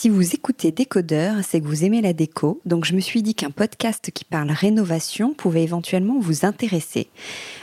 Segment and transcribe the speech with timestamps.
[0.00, 3.34] Si vous écoutez Décodeur, c'est que vous aimez la déco, donc je me suis dit
[3.34, 7.08] qu'un podcast qui parle rénovation pouvait éventuellement vous intéresser.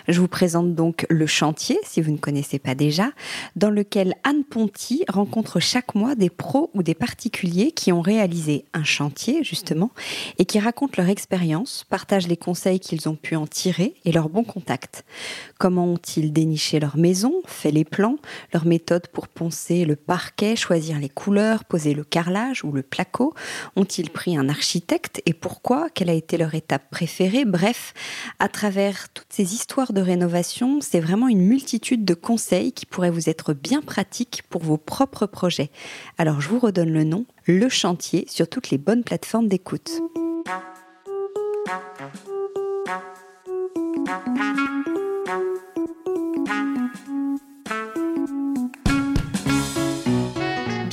[0.09, 3.11] Je vous présente donc Le Chantier, si vous ne connaissez pas déjà,
[3.55, 8.65] dans lequel Anne Ponty rencontre chaque mois des pros ou des particuliers qui ont réalisé
[8.73, 9.91] un chantier, justement,
[10.37, 14.27] et qui racontent leur expérience, partagent les conseils qu'ils ont pu en tirer et leurs
[14.27, 15.05] bons contacts.
[15.57, 18.17] Comment ont-ils déniché leur maison, fait les plans,
[18.53, 22.03] leurs méthodes pour poncer le parquet, choisir les couleurs, poser le
[22.63, 23.33] ou le placo
[23.75, 25.89] Ont-ils pris un architecte et pourquoi?
[25.89, 27.45] Quelle a été leur étape préférée?
[27.45, 27.93] Bref,
[28.39, 33.11] à travers toutes ces histoires de rénovation, c'est vraiment une multitude de conseils qui pourraient
[33.11, 35.71] vous être bien pratiques pour vos propres projets.
[36.17, 40.01] Alors je vous redonne le nom, Le Chantier, sur toutes les bonnes plateformes d'écoute.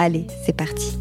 [0.00, 0.96] Allez, c'est parti.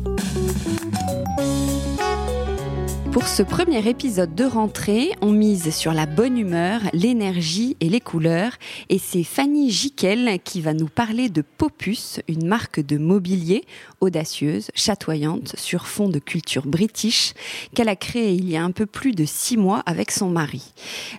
[3.18, 8.00] Pour ce premier épisode de rentrée, on mise sur la bonne humeur, l'énergie et les
[8.00, 8.52] couleurs.
[8.90, 13.64] Et c'est Fanny Jiquel qui va nous parler de Popus, une marque de mobilier
[14.02, 17.34] audacieuse, chatoyante, sur fond de culture british,
[17.74, 20.72] qu'elle a créée il y a un peu plus de six mois avec son mari.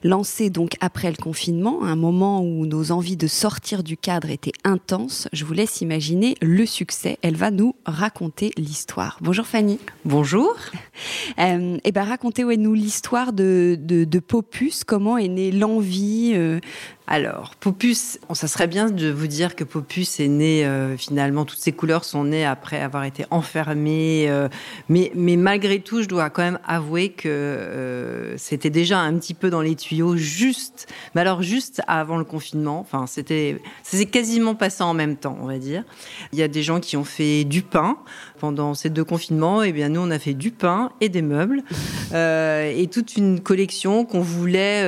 [0.04, 4.52] Lancée donc après le confinement, un moment où nos envies de sortir du cadre étaient
[4.62, 7.18] intenses, je vous laisse imaginer le succès.
[7.22, 9.18] Elle va nous raconter l'histoire.
[9.20, 9.80] Bonjour Fanny.
[10.04, 10.54] Bonjour.
[11.40, 16.60] Euh, eh ben, racontez-nous l'histoire de, de, Popus, comment est née l'envie euh,
[17.10, 21.58] alors, Popus, ça serait bien de vous dire que Popus est né, euh, finalement, toutes
[21.58, 24.26] ces couleurs sont nées après avoir été enfermées.
[24.28, 24.50] Euh,
[24.90, 29.32] mais, mais malgré tout, je dois quand même avouer que euh, c'était déjà un petit
[29.32, 32.80] peu dans les tuyaux, juste, mais alors juste avant le confinement.
[32.80, 35.84] Enfin, c'était, ça s'est quasiment passé en même temps, on va dire.
[36.34, 37.96] Il y a des gens qui ont fait du pain
[38.38, 39.62] pendant ces deux confinements.
[39.62, 41.62] Et eh bien, nous, on a fait du pain et des meubles.
[42.12, 44.84] Et toute une collection qu'on voulait,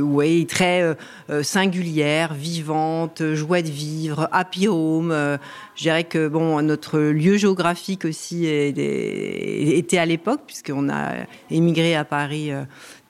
[0.00, 0.96] ouais, très
[1.30, 5.12] euh, singulière, vivante, joie de vivre, happy home.
[5.12, 5.36] Euh,
[5.76, 11.12] je dirais que bon, notre lieu géographique aussi était à l'époque, puisqu'on a
[11.50, 12.62] émigré à Paris euh,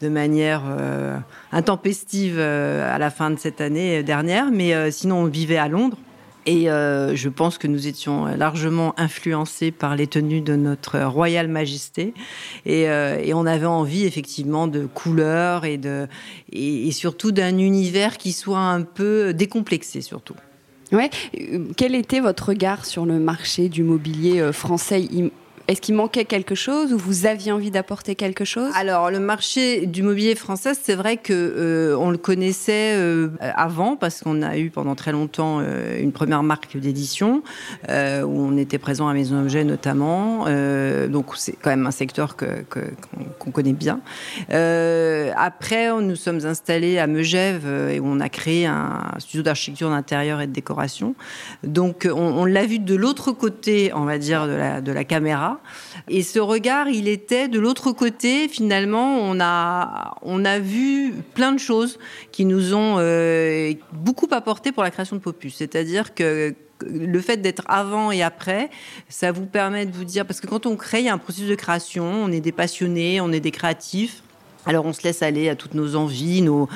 [0.03, 0.62] de manière
[1.53, 5.99] intempestive à la fin de cette année dernière, mais sinon on vivait à Londres.
[6.47, 11.49] Et euh, je pense que nous étions largement influencés par les tenues de notre royale
[11.49, 12.15] majesté.
[12.67, 16.06] Et, euh, on avait envie effectivement de couleurs et, de,
[16.53, 20.34] et, surtout d'un univers qui soit un peu décomplexé surtout.
[20.93, 21.11] Ouais.
[21.77, 25.06] Quel était votre regard sur le marché du mobilier euh, français
[25.70, 28.72] est-ce qu'il manquait quelque chose ou vous aviez envie d'apporter quelque chose?
[28.75, 33.94] Alors, le marché du mobilier français, c'est vrai que euh, on le connaissait euh, avant
[33.94, 37.44] parce qu'on a eu pendant très longtemps euh, une première marque d'édition
[37.88, 40.47] où on était présent à Maison Objet notamment.
[41.08, 42.64] donc, c'est quand même un secteur que,
[43.38, 44.00] qu'on connaît bien.
[45.37, 50.47] après, nous sommes installés à Megève et on a créé un studio d'architecture d'intérieur et
[50.47, 51.14] de décoration.
[51.62, 55.59] Donc, on, on l'a vu de l'autre côté, on va dire, de la caméra.
[56.09, 58.48] Et ce regard, il était de l'autre côté.
[58.48, 61.98] Finalement, on a, on a vu plein de choses
[62.32, 65.55] qui nous ont euh, beaucoup apporté pour la création de Popus.
[65.56, 66.55] C'est-à-dire que
[66.87, 68.70] le fait d'être avant et après,
[69.08, 71.19] ça vous permet de vous dire, parce que quand on crée, il y a un
[71.19, 74.23] processus de création, on est des passionnés, on est des créatifs.
[74.67, 76.69] Alors on se laisse aller à toutes nos envies, nos...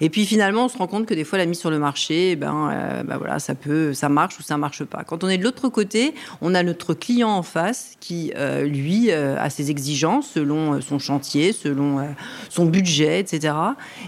[0.00, 2.32] et puis finalement on se rend compte que des fois la mise sur le marché,
[2.32, 5.02] eh ben, euh, ben voilà, ça peut, ça marche ou ça marche pas.
[5.04, 9.10] Quand on est de l'autre côté, on a notre client en face qui euh, lui
[9.10, 12.14] euh, a ses exigences selon son chantier, selon
[12.48, 13.54] son budget, etc.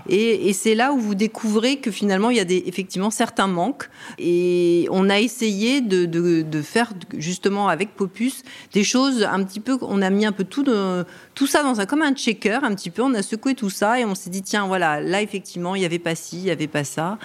[0.08, 3.88] Et, c'est là où vous découvrez que finalement il y a des, effectivement certains manques.
[4.18, 8.42] Et on a essayé de faire justement avec Popus
[8.72, 11.04] des choses un petit peu, on a mis un peu tout de
[11.34, 13.02] tout ça dans un comme un checker un petit peu.
[13.02, 15.84] On a secoué tout ça et on s'est dit tiens voilà là effectivement il y
[15.84, 17.18] avait pas ci, il y avait pas ça.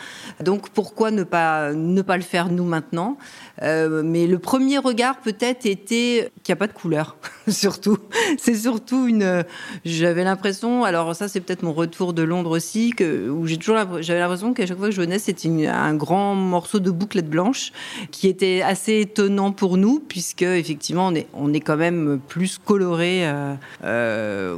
[0.43, 3.17] Donc pourquoi ne pas ne pas le faire nous maintenant?
[3.61, 7.17] Euh, Mais le premier regard peut-être était qu'il n'y a pas de couleur
[7.47, 7.97] surtout.
[8.37, 9.43] C'est surtout une.
[9.85, 14.01] J'avais l'impression alors ça c'est peut-être mon retour de Londres aussi que où j'ai toujours
[14.01, 17.71] j'avais l'impression qu'à chaque fois que je venais c'était un grand morceau de bouclette blanche
[18.11, 22.57] qui était assez étonnant pour nous puisque effectivement on est on est quand même plus
[22.57, 23.27] coloré.
[23.27, 23.98] Euh, euh,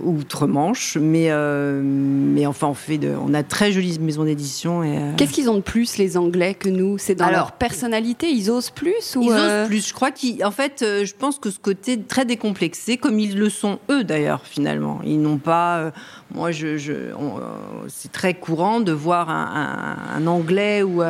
[0.04, 0.98] outre-Manche.
[1.00, 4.84] Mais, euh, mais enfin, on, fait de, on a très jolies maisons d'édition.
[4.84, 6.98] Et, euh, Qu'est-ce qu'ils ont de plus, les Anglais, que nous?
[6.98, 9.88] C'est dans leur personnalité Ils osent plus ou Ils osent plus.
[9.88, 13.80] Je crois qu'en fait, je pense que ce côté très décomplexé, comme ils le sont
[13.90, 15.00] eux d'ailleurs, finalement.
[15.04, 15.92] Ils n'ont pas.
[16.34, 16.78] Moi, je
[17.88, 21.02] c'est très courant de voir un, Anglais ou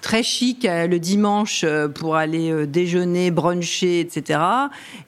[0.00, 1.64] très chic le dimanche
[1.94, 4.40] pour aller déjeuner, bruncher, etc.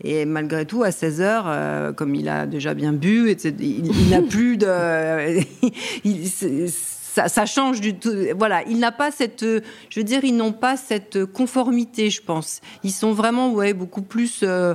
[0.03, 4.23] Et malgré tout, à 16 h comme il a déjà bien bu, et il, n'a
[4.23, 4.67] plus de.
[7.27, 8.13] ça, change du tout.
[8.37, 12.61] Voilà, il n'a pas cette, je veux dire, ils n'ont pas cette conformité, je pense.
[12.83, 14.41] Ils sont vraiment, ouais, beaucoup plus.
[14.43, 14.75] Euh,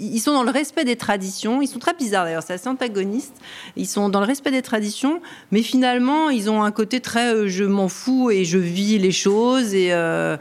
[0.00, 1.62] ils sont dans le respect des traditions.
[1.62, 3.34] Ils sont très bizarres d'ailleurs, c'est assez antagoniste.
[3.76, 5.20] Ils sont dans le respect des traditions,
[5.50, 9.12] mais finalement, ils ont un côté très euh, je m'en fous et je vis les
[9.12, 9.92] choses et.
[9.92, 10.36] Euh,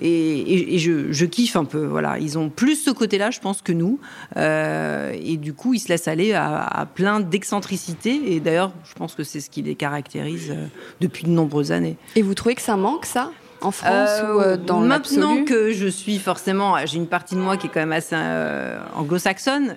[0.00, 1.86] et, je, kiffe un peu.
[1.86, 4.00] Voilà, ils ont plus ce côté-là, je pense, que nous.
[4.36, 8.34] Euh, et du coup, ils se laissent aller à, plein d'excentricités.
[8.34, 10.52] Et d'ailleurs, je pense que c'est ce qui les caractérise
[11.00, 11.96] depuis de nombreuses années.
[12.16, 13.30] Et vous trouvez que ça manque, ça?
[13.64, 17.56] En France ou euh, dans Maintenant que je suis forcément, j'ai une partie de moi
[17.56, 18.16] qui est quand même assez
[18.96, 19.76] anglo-saxonne.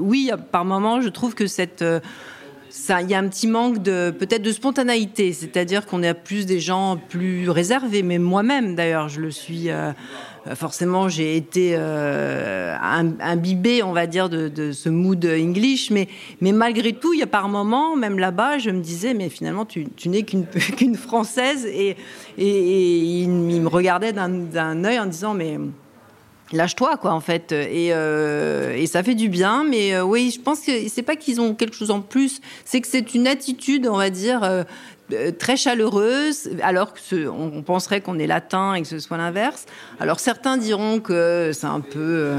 [0.00, 1.84] oui, par moment, je trouve que cette
[2.70, 6.60] il y a un petit manque de peut-être de spontanéité, c'est-à-dire qu'on est plus des
[6.60, 8.02] gens plus réservés.
[8.02, 9.70] Mais moi-même, d'ailleurs, je le suis.
[9.70, 9.92] Euh,
[10.54, 12.76] forcément, j'ai été euh,
[13.20, 15.90] imbibée, on va dire, de, ce mood English.
[15.90, 16.08] Mais,
[16.40, 19.86] malgré tout, il y a par moments, même là-bas, je me disais, mais finalement, tu,
[20.06, 21.66] n'es qu'une française.
[21.66, 21.96] Et,
[22.38, 25.58] et, il, me regardait d'un œil en disant, mais
[26.52, 27.52] lâche-toi quoi en fait.
[27.52, 31.16] Et, euh, et, ça fait du bien mais euh, oui je pense que c'est pas
[31.16, 32.40] qu'ils ont quelque chose en plus.
[32.64, 34.64] C'est que c'est une attitude on va dire euh,
[35.38, 39.66] très chaleureuse alors que on penserait qu'on est latin et que ce soit l'inverse
[40.00, 42.34] alors certains diront que c'est un peu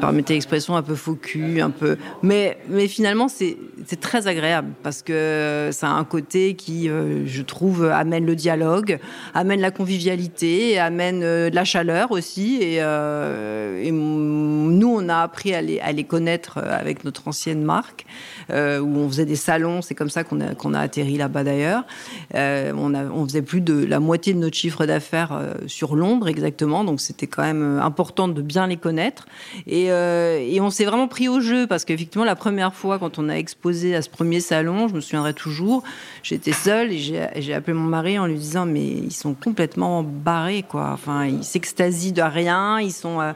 [0.00, 1.96] permettez l'expression, un peu faux cul, un peu.
[2.22, 3.56] Mais, mais finalement, c'est
[4.00, 8.98] très agréable parce que ça a un côté qui, euh, je trouve, amène le dialogue,
[9.34, 12.58] amène la convivialité, amène euh, de la chaleur aussi.
[12.60, 18.06] Et, euh, nous, on a appris à les, connaître avec notre ancienne marque,
[18.50, 19.82] où on faisait des salons.
[19.82, 21.57] C'est comme ça qu'on a, qu'on a atterri là-bas d'ailleurs.
[22.34, 26.84] On, on faisait plus de la moitié de notre chiffre d'affaires sur Londres exactement.
[26.84, 29.26] Donc c'était quand même important de bien les connaître.
[29.70, 33.28] Euh, et, on s'est vraiment pris au jeu parce qu'effectivement, la première fois, quand on
[33.28, 35.82] a exposé à ce premier salon, je me souviendrai toujours,
[36.22, 40.64] j'étais seule et j'ai appelé mon mari en lui disant Mais ils sont complètement barrés,
[40.68, 40.90] quoi.
[40.92, 43.20] Enfin, ils s'extasient de rien, ils sont.
[43.20, 43.32] Euh,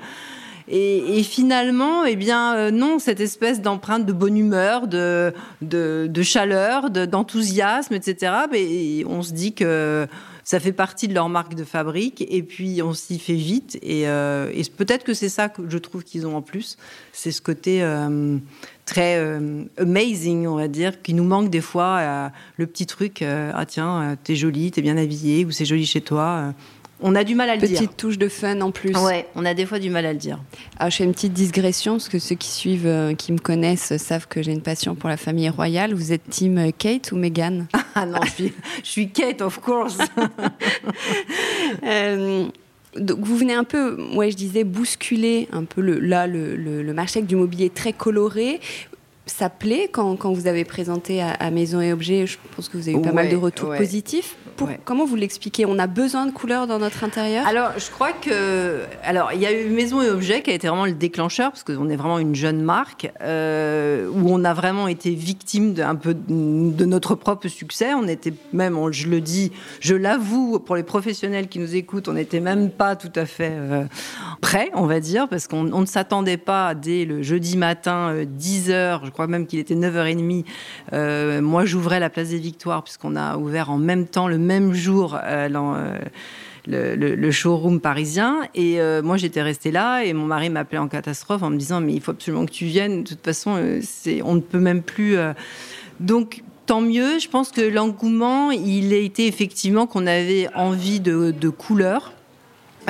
[0.69, 6.91] et, finalement, eh bien, euh, non, cette espèce d'empreinte de bonne humeur, de, de, chaleur,
[6.91, 10.07] d'enthousiasme, etc., mais on se dit que
[10.45, 14.09] ça fait partie de leur marque de fabrique et puis on s'y fait vite et,
[14.09, 16.77] euh, peut-être que c'est ça que je trouve qu'ils ont en plus,
[17.13, 18.39] c'est ce côté euh,
[18.85, 19.21] très
[19.79, 24.35] amazing, on va dire, qui nous manque des fois, le petit truc, ah tiens, t'es
[24.35, 26.53] jolie, t'es bien habillée ou c'est joli chez toi.
[27.03, 27.79] On a du mal à le dire.
[27.79, 28.97] Petite touche de fun en plus.
[28.97, 30.39] Ouais, on a des fois du mal à le dire.
[30.79, 33.97] Ah, je fais une petite digression parce que ceux qui suivent, euh, qui me connaissent,
[33.97, 35.95] savent que j'ai une passion pour la famille royale.
[35.95, 37.67] Vous êtes team euh, Kate ou Meghan?
[37.95, 38.49] Ah non, je
[38.83, 39.99] suis, Kate, of course.
[41.85, 42.47] Euh,
[42.97, 46.93] donc vous venez un peu, moi je disais, bousculer un peu le, là le, le
[46.93, 48.61] marché avec du mobilier très coloré
[49.27, 52.27] ça plaît quand, quand, vous avez présenté à, Maison et Objets?
[52.27, 54.37] Je pense que vous avez eu pas mal de retours positifs.
[54.85, 55.67] Comment vous l'expliquez?
[55.67, 57.47] On a besoin de couleurs dans notre intérieur?
[57.47, 58.81] Alors, je crois que.
[59.03, 61.65] Alors, il y a eu Maison et Objets qui a été vraiment le déclencheur, parce
[61.65, 65.95] qu'on est vraiment une jeune marque, euh, où on a vraiment été victime de, un
[65.95, 67.95] peu de notre propre succès.
[67.95, 72.15] On était même, je le dis, je l'avoue, pour les professionnels qui nous écoutent, on
[72.15, 73.85] n'était même pas tout à fait euh,
[74.41, 78.99] prêts, on va dire, parce qu'on ne s'attendait pas dès le jeudi matin, 10h, euh,
[79.05, 80.45] je crois même qu'il était 9h30.
[80.93, 84.52] Euh, moi, j'ouvrais la place des Victoires, puisqu'on a ouvert en même temps, le même
[84.73, 85.49] jour, euh,
[86.69, 88.43] euh, le, showroom parisien.
[88.55, 91.95] Et moi, j'étais restée là, et mon mari m'appelait en catastrophe en me disant Mais
[91.95, 93.03] il faut absolument que tu viennes.
[93.03, 95.17] De toute façon, c'est, on ne peut même plus.
[96.01, 97.19] Donc, tant mieux.
[97.19, 102.13] Je pense que l'engouement, il a été effectivement qu'on avait envie de, de couleurs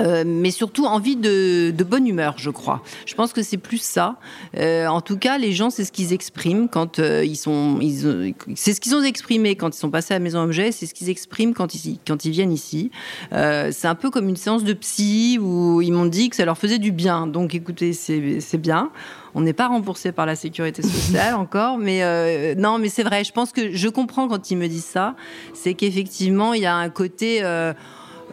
[0.01, 2.83] Euh, mais surtout envie de, de, bonne humeur, je crois.
[3.07, 4.17] Je pense que c'est plus ça.
[4.57, 7.79] Euh, en tout cas, les gens, c'est ce qu'ils expriment quand euh, ils sont.
[7.81, 10.73] Ils, c'est ce qu'ils ont exprimé quand ils sont passés à la Maison Objet.
[10.73, 12.91] C'est ce qu'ils expriment quand ils quand ils viennent ici.
[13.31, 16.59] C'est un peu comme une séance de psy où ils m'ont dit que ça leur
[16.59, 17.27] faisait du bien.
[17.27, 18.91] Donc, écoutez, c'est c'est bien.
[19.35, 23.25] On n'est pas remboursé par la sécurité sociale encore, mais euh, non, mais c'est vrai.
[23.25, 25.15] Je pense que je comprends quand ils me disent ça.
[25.55, 27.43] C'est qu'effectivement, il y a un côté.
[27.43, 27.73] Euh,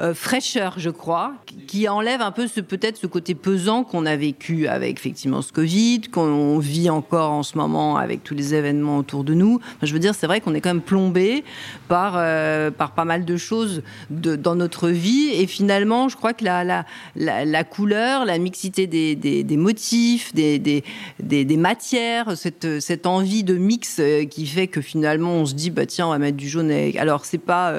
[0.02, 1.34] euh, fraîcheur, je crois,
[1.68, 5.52] qui enlève un peu ce peut-être ce côté pesant qu'on a vécu avec effectivement ce
[5.52, 9.60] Covid, qu'on vit encore en ce moment avec tous les événements autour de nous.
[9.82, 11.44] Je veux dire, c'est vrai qu'on est quand même plombé
[11.90, 16.46] par euh, par pas mal de choses dans notre vie, et finalement, je crois que
[16.46, 20.84] la la, la, couleur, la mixité des, des, motifs, des, des,
[21.20, 25.72] des, matières, cette cette envie de mix euh, qui fait que finalement on se dit
[25.72, 26.72] bah tiens on va mettre du jaune.
[26.72, 26.96] Avec...
[26.96, 27.74] Alors c'est pas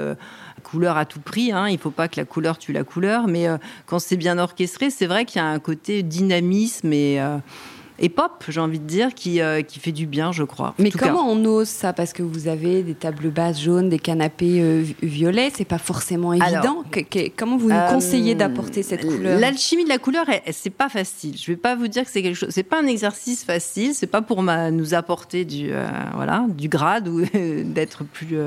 [0.70, 1.52] couleur à tout prix.
[1.52, 1.68] Hein.
[1.68, 4.90] Il faut pas que la couleur tue la couleur, mais euh, quand c'est bien orchestré,
[4.90, 7.38] c'est vrai qu'il y a un côté dynamisme et euh,
[8.02, 10.74] et pop, j'ai envie de dire, qui, euh, qui fait du bien, je crois.
[10.78, 11.30] Mais comment cas.
[11.30, 11.92] on ose ça?
[11.92, 16.32] Parce que vous avez des tables basses jaunes, des canapés euh, violets, c'est pas forcément
[16.32, 16.48] évident.
[16.48, 19.38] Alors, que, que, comment vous nous euh, conseillez d'apporter cette couleur?
[19.38, 21.36] L'alchimie de la couleur, c'est pas facile.
[21.36, 22.48] Je vais pas vous dire que c'est quelque chose.
[22.52, 23.94] C'est pas un exercice facile.
[23.94, 27.22] C'est pas pour ma, nous apporter du euh, voilà du grade ou
[27.64, 28.38] d'être plus.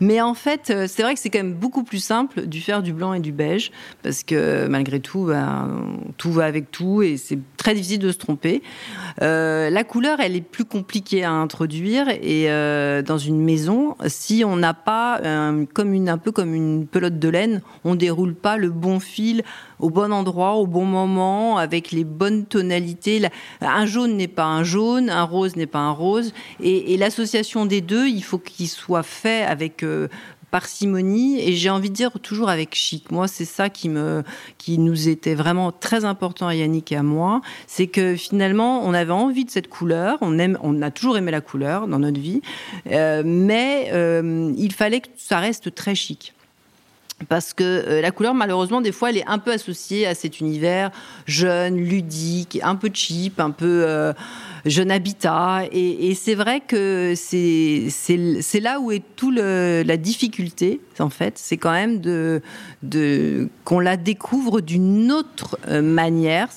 [0.00, 2.94] Mais en fait, c'est vrai que c'est quand même beaucoup plus simple du faire du
[2.94, 3.70] blanc et du beige
[4.02, 8.18] parce que malgré tout, ben, tout va avec tout et c'est très difficile de se
[8.18, 8.62] tromper.
[9.22, 14.44] Euh, la couleur, elle est plus compliquée à introduire et euh, dans une maison, si
[14.44, 18.34] on n'a pas euh, comme une un peu comme une pelote de laine, on déroule
[18.34, 19.42] pas le bon fil
[19.78, 23.20] au bon endroit, au bon moment, avec les bonnes tonalités.
[23.60, 27.80] Un jaune n'est pas un jaune, un rose n'est pas un rose, et, l'association des
[27.80, 29.84] deux, il faut qu'il soit fait avec
[30.54, 33.10] parcimonie et j'ai envie de dire toujours avec chic.
[33.10, 34.22] Moi, c'est ça qui me,
[34.56, 38.94] qui nous était vraiment très important à Yannick et à moi, c'est que finalement, on
[38.94, 40.16] avait envie de cette couleur.
[40.20, 42.40] On aime, on a toujours aimé la couleur dans notre vie,
[42.92, 46.34] euh, mais euh, il fallait que ça reste très chic
[47.28, 50.38] parce que euh, la couleur, malheureusement, des fois, elle est un peu associée à cet
[50.38, 50.92] univers
[51.26, 54.14] jeune, ludique, un peu cheap, un peu
[54.66, 55.62] jeune habitat.
[55.72, 61.38] Et, et c'est vrai que c'est là où est tout le, la difficulté, en fait.
[61.38, 62.42] C'est quand même de,
[62.82, 66.48] de qu'on la découvre d'une autre euh, manière,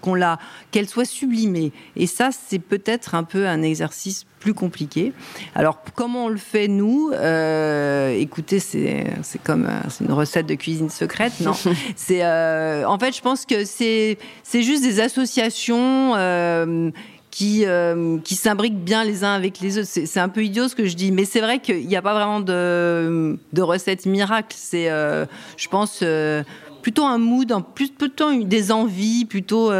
[0.00, 0.38] qu'on la
[0.70, 1.72] qu'elle soit sublimée.
[1.96, 5.12] Et ça, c'est peut-être un peu un exercice plus compliqué.
[5.54, 7.10] Alors, comment on le fait, nous?
[7.12, 9.06] Euh, Écoutez, c'est
[9.42, 11.52] comme c'est une recette de cuisine secrète, non?
[11.96, 14.18] C'est euh, En fait, je pense que c'est
[14.54, 16.14] juste des associations...
[16.16, 16.90] Euh,
[17.36, 19.88] qui, euh, qui s'imbriquent bien les uns avec les autres.
[19.90, 22.14] C'est un peu idiot ce que je dis, mais c'est vrai qu'il n'y a pas
[22.14, 24.56] vraiment de, de recette miracle.
[24.58, 25.26] C'est, euh,
[25.58, 26.42] je pense, euh,
[26.80, 29.70] plutôt un mood, plus, plutôt des envies, plutôt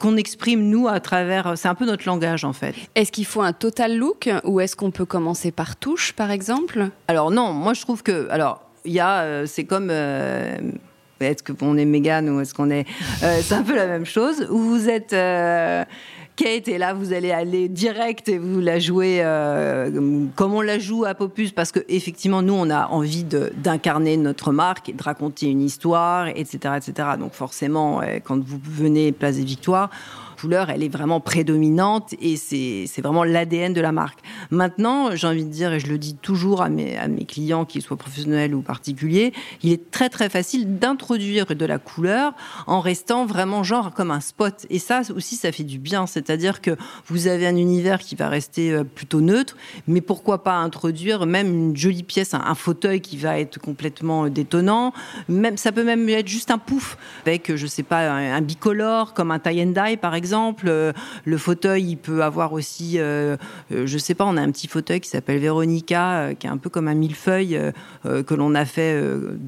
[0.00, 1.52] qu'on exprime nous à travers.
[1.56, 2.74] C'est un peu notre langage en fait.
[2.96, 6.88] Est-ce qu'il faut un total look ou est-ce qu'on peut commencer par touche, par exemple?
[7.06, 10.56] Alors non, moi je trouve que alors il y a, c'est comme euh,
[11.22, 12.86] est-ce qu'on est Mégane ou est-ce qu'on est,
[13.22, 14.46] euh, c'est un peu la même chose.
[14.50, 15.84] Où vous êtes euh,
[16.36, 20.78] Kate et là vous allez aller direct et vous la jouez euh, comme on la
[20.78, 25.02] joue à Popus parce que effectivement nous on a envie d'incarner notre marque et de
[25.02, 27.08] raconter une histoire, etc., etc.
[27.18, 29.90] Donc forcément quand vous venez Place des Victoires
[30.42, 34.18] couleur, elle est vraiment prédominante et c'est vraiment l'ADN de la marque.
[34.50, 37.64] Maintenant, j'ai envie de dire, et je le dis toujours à mes, à mes clients,
[37.64, 39.32] qu'ils soient professionnels ou particuliers,
[39.62, 42.32] il est très très facile d'introduire de la couleur
[42.66, 44.66] en restant vraiment genre comme un spot.
[44.68, 46.08] Et ça aussi, ça fait du bien.
[46.08, 46.72] C'est-à-dire que
[47.06, 49.56] vous avez un univers qui va rester euh, plutôt neutre,
[49.86, 54.28] mais pourquoi pas introduire même une jolie pièce, un, fauteuil qui va être complètement euh,
[54.28, 54.92] détonnant.
[55.28, 59.14] Même, ça peut même être juste un pouf avec, je sais pas, un, un bicolore
[59.14, 60.64] comme un tie and dye par exemple exemple.
[60.68, 60.94] Euh,
[61.26, 63.36] le fauteuil, il peut avoir aussi, euh,
[63.70, 66.56] euh, je sais pas, on a un petit fauteuil qui s'appelle Véronica, qui est un
[66.56, 67.58] peu comme un millefeuille
[68.04, 68.98] que l'on a fait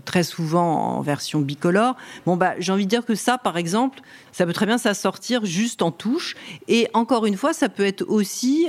[0.05, 1.97] très souvent en version bicolore.
[2.27, 4.01] Bon bah, j'ai envie de dire que ça, par exemple,
[4.33, 6.35] ça peut très bien s'assortir juste en touche.
[6.69, 8.69] Et encore une fois, ça peut être aussi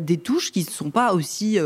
[0.00, 1.58] des touches qui ne sont pas aussi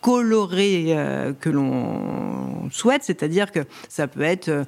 [0.00, 0.96] colorées
[1.40, 4.64] que l'on souhaite, c'est-à-dire que ça peut être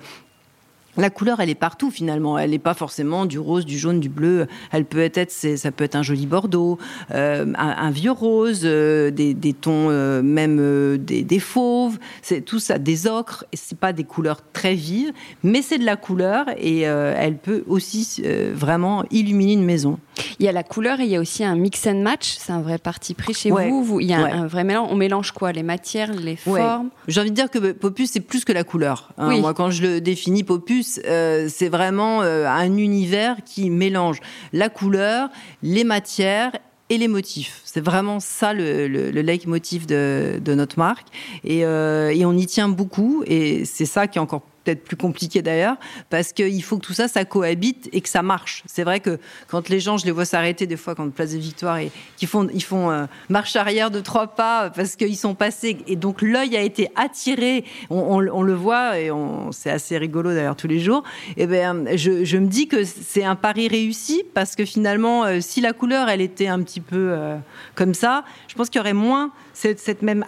[1.00, 2.38] la couleur, elle est partout finalement.
[2.38, 4.46] Elle n'est pas forcément du rose, du jaune, du bleu.
[4.70, 6.78] Elle peut être, ça peut être un joli bordeaux,
[7.12, 11.98] euh, un, un, vieux rose, euh, des, des, tons euh, même des, des, fauves.
[12.22, 13.44] C'est tout ça, des ocres.
[13.52, 18.22] C'est pas des couleurs très vives, mais c'est de la couleur et elle peut aussi
[18.54, 19.98] vraiment illuminer une maison.
[20.38, 22.36] Il y a la couleur et il y a aussi un mix and match.
[22.38, 23.68] C'est un vrai parti pris chez Ouais.
[23.68, 23.82] vous.
[23.82, 24.00] vous.
[24.00, 24.30] Il y a Ouais.
[24.30, 24.88] un, un vrai mélange.
[24.90, 25.52] On mélange quoi?
[25.52, 26.60] Les matières, les Ouais.
[26.60, 26.90] formes?
[27.08, 29.12] J'ai envie de dire que Popus, c'est plus que la couleur.
[29.18, 29.28] hein.
[29.30, 29.40] Oui.
[29.40, 34.20] Moi, quand je le définis, Popus, plus, c'est vraiment un univers qui mélange
[34.52, 35.28] la couleur,
[35.62, 36.52] les matières
[36.90, 37.62] et les motifs.
[37.64, 41.06] C'est vraiment ça le, le, le leitmotiv de, de, notre marque.
[41.44, 43.22] Et, euh, et, on y tient beaucoup.
[43.26, 45.76] Et c'est ça qui est encore peut-être plus compliqué d'ailleurs,
[46.10, 48.62] parce qu'il faut que tout ça, ça cohabite et que ça marche.
[48.66, 51.38] C'est vrai que quand les gens, je les vois s'arrêter des fois quand Place des
[51.38, 55.34] Victoires et qui font, ils font euh, marche arrière de trois pas parce qu'ils sont
[55.34, 57.64] passés et donc l'œil a été attiré.
[57.88, 59.10] On, le voit et
[59.50, 61.02] c'est assez rigolo d'ailleurs tous les jours.
[61.36, 65.40] Et eh ben, je, me dis que c'est un pari réussi parce que finalement, euh,
[65.40, 67.36] si la couleur elle était un petit peu euh,
[67.74, 70.24] comme ça, je pense qu'il y aurait moins cette, cette même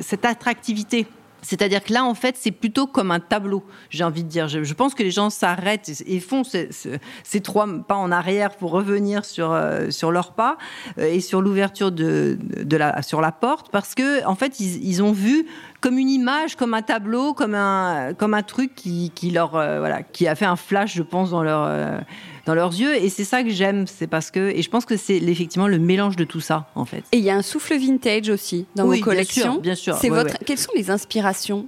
[0.00, 1.06] cette attractivité
[1.42, 4.48] c'est-à-dire que là, en fait, c'est plutôt comme un tableau, j'ai envie de dire.
[4.48, 9.24] Je, pense que les gens s'arrêtent et font ces, trois pas en arrière pour revenir
[9.24, 10.58] sur, euh, sur leurs pas
[10.98, 12.38] euh, et sur l'ouverture de,
[12.70, 15.46] la, sur la porte parce que, en fait, ils, ont vu
[15.80, 19.78] comme une image, comme un tableau, comme un, comme un truc qui, qui leur, euh,
[19.78, 21.98] voilà, qui a fait un flash, je pense, dans leur euh,
[22.46, 22.94] dans leurs yeux.
[22.94, 25.78] Et c'est ça que j'aime, c'est parce que, et je pense que c'est effectivement le
[25.78, 27.04] mélange de tout ça, en fait.
[27.12, 29.58] Et il y a un souffle vintage aussi dans oui, vos collections.
[29.58, 29.96] Bien sûr, bien sûr.
[29.96, 30.34] C'est ouais, votre.
[30.34, 30.44] ouais.
[30.44, 31.66] Quelles sont les inspirations?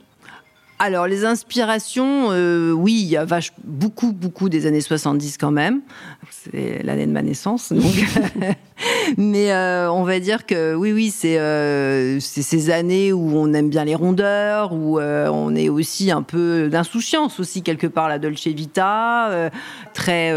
[0.79, 5.53] Alors, les inspirations, euh, oui, il y a vache, beaucoup, beaucoup des années 70 quand
[5.53, 5.81] même.
[6.29, 7.73] C'est l'année de ma naissance.
[7.73, 7.85] Donc
[9.17, 13.69] Mais euh, on va dire que oui, oui, c'est euh, ces années où on aime
[13.69, 18.19] bien les rondeurs, où euh, on est aussi un peu d'insouciance aussi, quelque part, la
[18.19, 19.51] Dolce Vita,
[19.95, 20.33] très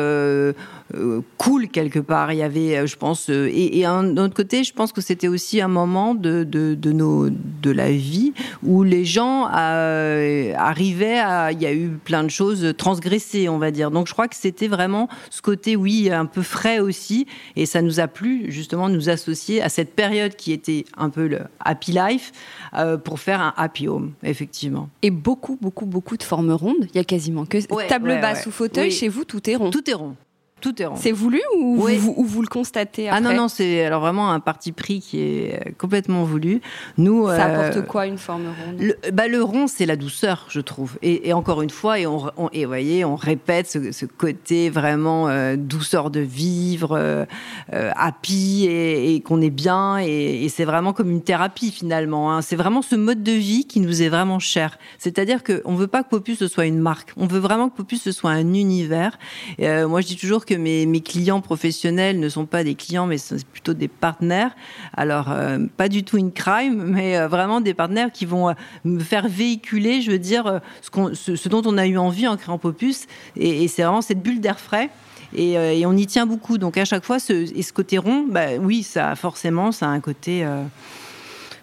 [1.38, 2.32] cool quelque part.
[2.32, 5.62] Il y avait, je pense, et, et d'un autre côté, je pense que c'était aussi
[5.62, 8.34] un moment de, de, de, nos, de la vie
[8.64, 11.52] où les gens arrivaient à.
[11.52, 13.92] Il y a eu plein de choses transgressées, on va dire.
[13.92, 17.82] Donc je crois que c'était vraiment ce côté, oui, un peu frais aussi, et ça
[17.82, 21.92] nous a plu justement nous associer à cette période qui était un peu le happy
[21.92, 22.32] life
[22.74, 24.90] euh, pour faire un happy home, effectivement.
[25.02, 26.88] Et beaucoup, beaucoup, beaucoup de formes rondes.
[26.94, 28.48] Il y a quasiment que ouais, table ouais, basse ouais.
[28.48, 28.90] ou fauteuil.
[28.90, 28.92] Oui.
[28.92, 29.70] Chez vous, tout est rond.
[29.72, 30.16] Tout est rond.
[30.66, 30.96] Tout est rond.
[30.98, 31.98] C'est voulu ou, Oui.
[31.98, 35.00] vous, ou vous le constatez après Ah non, non, c'est alors vraiment un parti pris
[35.00, 36.60] qui est complètement voulu.
[36.98, 38.80] Nous, Ça euh, apporte quoi une forme ronde?
[38.80, 40.98] le, bah, le rond, c'est la douceur, je trouve.
[41.04, 44.08] Et, et encore une fois, et on, on- et vous voyez, on répète ce, ce
[44.08, 47.26] côté vraiment euh, douceur de vivre, euh,
[47.74, 50.00] euh, happy, et, et qu'on est bien.
[50.00, 52.34] Et, c'est vraiment comme une thérapie finalement.
[52.34, 52.42] hein.
[52.42, 54.80] C'est vraiment ce mode de vie qui nous est vraiment cher.
[54.98, 57.12] C'est-à-dire qu'on ne veut pas que Popus ce soit une marque.
[57.18, 59.20] On veut vraiment que Popus ce soit un univers.
[59.60, 63.18] Euh, moi, je dis toujours que mes, clients professionnels ne sont pas des clients, mais
[63.18, 64.56] c'est plutôt des partenaires.
[64.94, 68.54] Alors, euh, pas du tout une crime, mais euh, vraiment des partenaires qui vont euh,
[68.84, 73.08] me faire véhiculer, je veux dire, ce, dont on a eu envie en créant Popus.
[73.36, 74.90] Et, c'est vraiment cette bulle d'air frais.
[75.36, 76.58] Et, on y tient beaucoup.
[76.58, 80.46] Donc à chaque fois, ce, côté rond, bah, oui, ça forcément, ça a un côté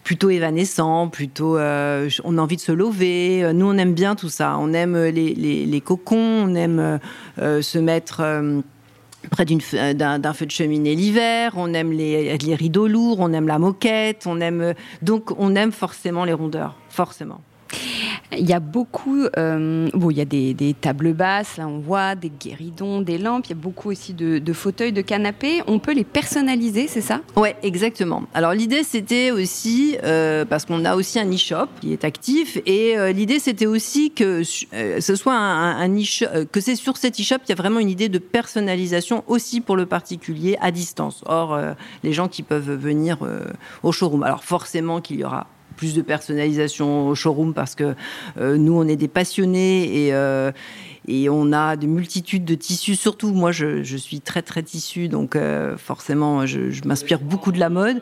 [0.04, 1.56] plutôt évanescent, plutôt.
[1.56, 3.50] on a envie de se lever.
[3.54, 4.56] Nous, on aime bien tout ça.
[4.58, 6.16] On aime les, cocons.
[6.16, 7.00] On aime
[7.38, 8.22] se mettre.
[9.30, 13.46] Près euh, d'un feu de cheminée l'hiver, on aime les, les rideaux lourds, on aime
[13.46, 17.40] la moquette, on aime euh, donc on aime forcément les rondeurs, forcément.
[18.38, 22.14] Il y a beaucoup, euh, bon, il y a des, tables basses, là on voit
[22.14, 25.62] des guéridons, des lampes, il y a beaucoup aussi de, fauteuils, de canapés.
[25.66, 27.20] On peut les personnaliser, c'est ça?
[27.36, 28.22] Ouais, exactement.
[28.32, 32.96] Alors l'idée c'était aussi euh, parce qu'on a aussi un e-shop qui est actif et
[32.96, 37.36] euh, l'idée c'était aussi que ce soit un, un e que c'est sur cet e-shop
[37.46, 41.22] il y a vraiment une idée de personnalisation aussi pour le particulier à distance.
[41.26, 41.58] Or
[42.02, 43.18] les gens qui peuvent venir
[43.82, 44.22] au showroom.
[44.22, 45.46] Alors forcément qu'il y aura
[45.82, 47.96] plus de personnalisation au showroom parce que
[48.38, 50.52] euh, nous on est des passionnés et euh,
[51.08, 52.96] et on a de multitudes de tissus.
[52.96, 57.68] Surtout, moi, je, suis très très tissu, donc euh, forcément, je, m'inspire beaucoup de la
[57.68, 58.00] mode.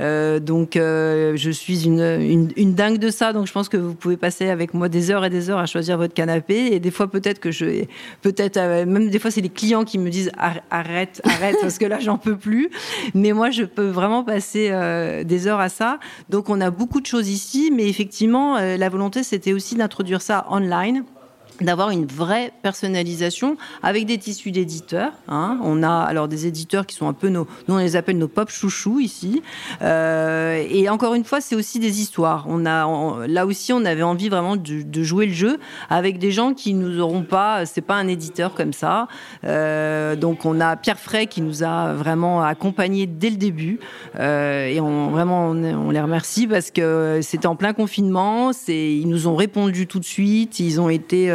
[0.00, 3.32] Euh, donc, euh, je suis une, une, une dingue de ça.
[3.32, 5.66] Donc, je pense que vous pouvez passer avec moi des heures et des heures à
[5.66, 6.72] choisir votre canapé.
[6.72, 7.84] Et des fois, peut-être que je,
[8.20, 11.86] peut-être même des fois, c'est les clients qui me disent Ar- arrête, arrête, parce que
[11.86, 12.70] là, j'en peux plus.
[13.14, 14.70] Mais moi, je peux vraiment passer
[15.24, 15.98] des heures à ça.
[16.28, 20.46] Donc, on a beaucoup de choses ici, mais effectivement, la volonté, c'était aussi d'introduire ça
[20.50, 21.04] online
[21.62, 25.12] d'avoir une vraie personnalisation avec des tissus d'éditeurs.
[25.28, 25.58] Hein.
[25.62, 28.28] On a alors des éditeurs qui sont un peu nos, nous on les appelle nos
[28.28, 29.42] pop chouchous ici.
[29.82, 32.46] Euh, et encore une fois, c'est aussi des histoires.
[32.48, 35.58] On a là aussi, on avait envie vraiment de, jouer le jeu
[35.90, 37.66] avec des gens qui nous auront pas.
[37.66, 39.08] C'est pas un éditeur comme ça.
[39.44, 43.80] Euh, donc on a Pierre Fray qui nous a vraiment accompagnés dès le début.
[44.18, 48.50] Euh, et on vraiment on, les remercie parce que c'était en plein confinement.
[48.68, 50.60] Ils nous ont répondu tout de suite.
[50.60, 51.30] Ils ont été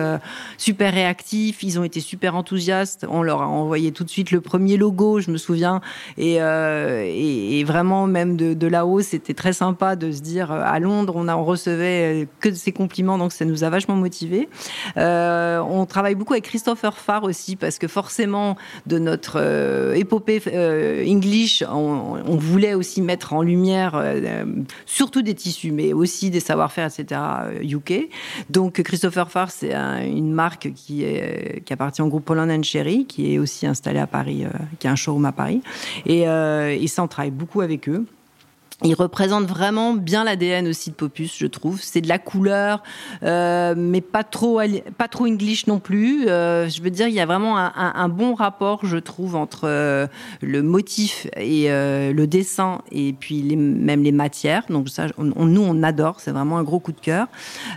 [0.57, 1.63] super réactifs.
[1.63, 3.05] Ils ont été super enthousiastes.
[3.09, 5.81] On leur a envoyé tout de suite le premier logo, je me souviens.
[6.17, 11.27] Et, et, vraiment, même de, là-haut, c'était très sympa de se dire à Londres, on,
[11.27, 14.49] a, on recevait que de ces compliments, donc ça nous a vachement motivés.
[14.95, 20.41] on travaille beaucoup avec Christopher Farr aussi, parce que forcément, de notre épopée
[21.07, 24.01] English, on, on, voulait aussi mettre en lumière
[24.85, 27.21] surtout des tissus, mais aussi des savoir-faire, etc.,
[27.61, 27.91] UK.
[27.91, 28.01] Euh,
[28.49, 29.73] Donc, Christopher Farr, c'est
[30.09, 34.07] une marque qui, est, qui appartient au groupe Poland Cherry, qui est aussi installé à
[34.07, 35.61] Paris, euh, qui a un showroom à Paris.
[36.05, 38.05] Et, euh, et ça, on travaille beaucoup avec eux.
[38.83, 41.81] Il représente vraiment bien l'ADN aussi de Popus, je trouve.
[41.81, 42.83] C'est de la couleur,
[43.23, 44.61] euh, mais pas trop,
[44.99, 46.27] pas trop English non plus.
[46.27, 50.05] Euh, je veux dire, il y a vraiment un, bon rapport, je trouve, entre euh,
[50.43, 54.63] le motif et le dessin, et puis même les matières.
[54.69, 56.19] Donc ça, nous, on adore.
[56.19, 57.25] C'est vraiment un gros coup de cœur.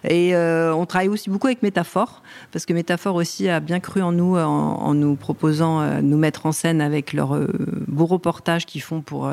[0.05, 4.13] Et on travaille aussi beaucoup avec Métaphore, parce que Métaphore aussi a bien cru en
[4.13, 7.39] nous, en, en nous proposant nous mettre en scène avec leur
[7.89, 9.33] beau reportage qu'ils font pour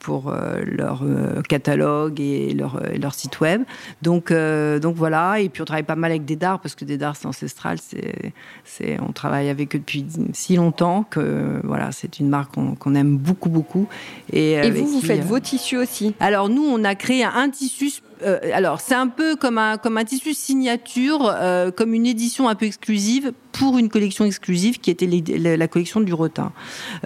[0.00, 3.62] pour euh, leur euh, catalogue et leur, euh, leur, site web.
[4.02, 7.16] Donc, euh, donc voilà, et puis on travaille pas mal avec Dédar, parce que Dédar
[7.16, 8.32] c'est ancestral, c'est,
[8.64, 12.94] c'est, on travaille avec eux depuis si longtemps que voilà, c'est une marque qu'on, qu'on
[12.94, 13.86] aime beaucoup, beaucoup.
[14.32, 16.14] Et, et vous, vous faites vos tissus aussi?
[16.18, 17.90] Alors nous, on a créé un tissu
[18.22, 22.48] euh, alors c'est un peu comme un comme un tissu signature, euh, comme une édition
[22.48, 26.52] un peu exclusive pour une collection exclusive qui était la, collection du Retin.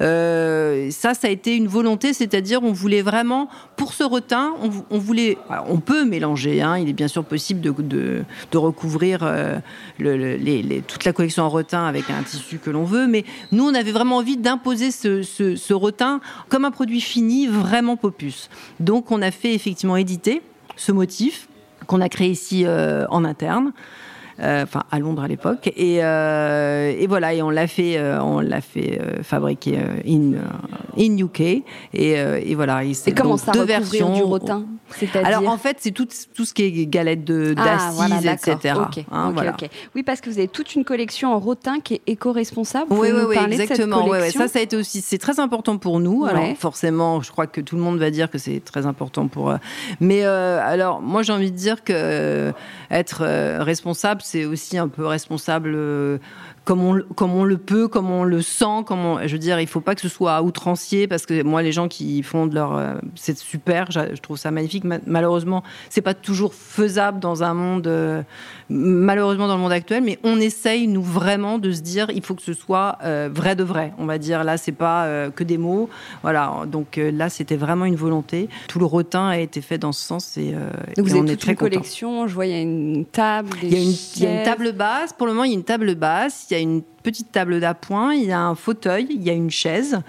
[0.00, 4.52] Euh, ça, ça a été une volonté, c'est-à-dire on voulait vraiment pour ce Retin,
[4.90, 6.60] on, voulait, on peut mélanger.
[6.60, 7.74] Hein, il est bien sûr possible de
[8.50, 9.20] de, recouvrir
[10.86, 13.92] toute la collection en Retin avec un tissu que l'on veut, mais nous on avait
[13.92, 18.48] vraiment envie d'imposer ce, ce, ce Retin comme un produit fini, vraiment Popus.
[18.80, 20.42] Donc on a fait effectivement éditer
[20.76, 21.48] ce motif
[21.86, 23.72] qu'on a créé ici euh, en interne
[24.38, 25.72] enfin à Londres à l'époque.
[25.76, 30.08] Et, euh, et, voilà, et on l'a fait, euh, on l'a fait euh, fabriquer euh,
[30.08, 30.32] in
[30.98, 31.40] in UK.
[31.40, 32.84] Et, et voilà.
[32.84, 34.64] Et, et comment ça deux versions du rotin
[35.22, 38.74] Alors en fait, c'est tout tout ce qui est galette de d'assises, ah, voilà, etc.
[38.88, 39.06] Okay.
[39.10, 39.52] Hein, okay, voilà.
[39.52, 39.70] okay.
[39.94, 42.86] Oui, parce que vous avez toute une collection en rotin qui est éco-responsable.
[42.90, 44.06] Oui, oui, oui, exactement.
[44.06, 44.30] Ouais, ouais.
[44.30, 46.24] Ça, ça a été aussi, c'est très important pour nous.
[46.24, 49.54] Alors forcément, je crois que tout le monde va dire que c'est très important pour.
[50.00, 52.52] Mais alors, moi, j'ai envie de dire que
[52.90, 53.24] être
[53.62, 56.18] responsable c'est aussi un peu responsable euh,
[56.64, 59.60] comme on, comme on le peut, comme on le sent, comme on, je veux dire,
[59.60, 62.54] il faut pas que ce soit outrancier parce que moi, les gens qui font de
[62.54, 64.84] leur, euh, c'est super, je, trouve ça magnifique.
[65.06, 68.22] Malheureusement, c'est pas toujours faisable dans un monde, euh,
[68.70, 72.34] malheureusement dans le monde actuel, mais on essaye nous vraiment de se dire, il faut
[72.34, 72.96] que ce soit
[73.30, 73.92] vrai de vrai.
[73.98, 75.90] On va dire là, c'est pas que des mots,
[76.22, 76.62] voilà.
[76.66, 78.48] Donc là, c'était vraiment une volonté.
[78.68, 80.52] Tout le retin a été fait dans ce sens et,
[80.96, 82.26] Donc et vous on avez est très une collection.
[82.26, 85.12] Je vois, il y a une table, il y, il y a une table basse.
[85.12, 86.46] Pour le moment, il y a une table basse.
[86.50, 89.34] Il y a une petite table d'appoint, il y a un fauteuil, il y a
[89.34, 90.00] une chaise,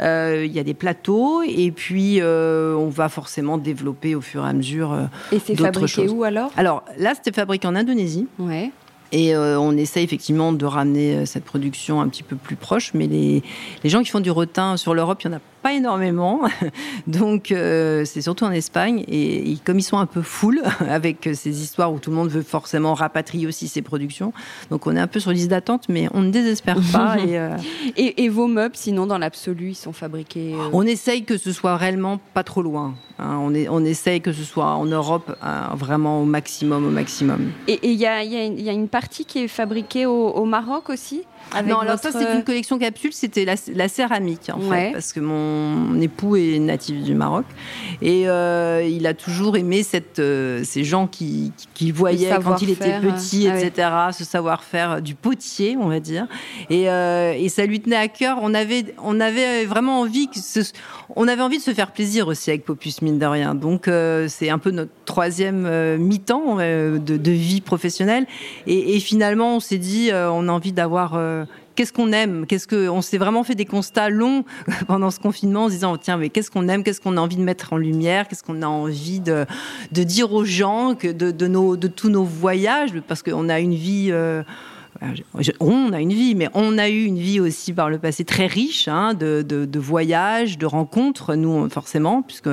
[0.00, 4.44] euh, il y a des plateaux, et puis euh, on va forcément développer au fur
[4.44, 4.92] et à mesure.
[4.92, 6.12] Euh, et c'est fabriqué choses.
[6.12, 6.50] où alors?
[6.56, 8.28] Alors là, c'était fabriqué en Indonésie.
[8.38, 8.70] Ouais.
[9.12, 13.06] Et euh, on essaie effectivement de ramener cette production un petit peu plus proche, mais
[13.06, 13.42] les,
[13.82, 16.42] les gens qui font du rotin sur l'Europe, il y en a pas énormément.
[17.06, 19.04] Donc, euh, c'est surtout en Espagne.
[19.08, 22.28] Et, et, comme ils sont un peu full avec ces histoires où tout le monde
[22.28, 24.32] veut forcément rapatrier aussi ses productions,
[24.70, 27.16] donc on est un peu sur liste d'attente, mais on ne désespère pas.
[27.18, 27.56] et, euh...
[27.96, 30.68] et, et, vos meubles, sinon, dans l'absolu, ils sont fabriqués euh...
[30.72, 32.94] On essaye que ce soit réellement pas trop loin.
[33.18, 36.90] Hein, on, est, on essaye que ce soit en Europe hein, vraiment au maximum, au
[36.90, 37.52] maximum.
[37.68, 40.90] Et il y a, y, y a, une partie qui est fabriquée au, au Maroc
[40.90, 41.22] aussi?
[41.52, 42.10] Avec non, alors votre...
[42.10, 44.86] ça c'est une collection capsule, c'était la, la, céramique en ouais.
[44.86, 47.44] fait, parce que mon époux est natif du Maroc
[48.00, 52.70] et euh, il a toujours aimé cette, euh, ces gens qui, qui, voyaient quand il
[52.70, 54.12] était petit, ah, etc., ouais.
[54.12, 56.26] ce savoir-faire du potier, on va dire,
[56.70, 58.38] et, euh, et, ça lui tenait à cœur.
[58.42, 60.60] On avait, on avait vraiment envie que ce,
[61.16, 63.54] on avait envie de se faire plaisir aussi avec Popus mine de rien.
[63.54, 68.26] Donc euh, c'est un peu notre troisième euh, mi-temps de, de, vie professionnelle
[68.66, 71.14] et, et finalement on s'est dit on a envie d'avoir
[71.74, 72.46] qu'est-ce qu'on aime?
[72.46, 74.44] Qu'est-ce que on s'est vraiment fait des constats longs
[74.86, 76.82] pendant ce confinement en se disant tiens mais qu'est-ce qu'on aime?
[76.82, 78.28] Qu'est-ce qu'on a envie de mettre en lumière?
[78.28, 79.46] Qu'est-ce qu'on a envie de,
[79.90, 82.90] dire aux gens de tous nos voyages?
[83.08, 84.42] Parce qu'on a une vie euh,
[85.60, 88.46] on a une vie, mais on a eu une vie aussi par le passé très
[88.46, 92.50] riche hein, de, de, de, voyages, de rencontres, nous forcément, puisque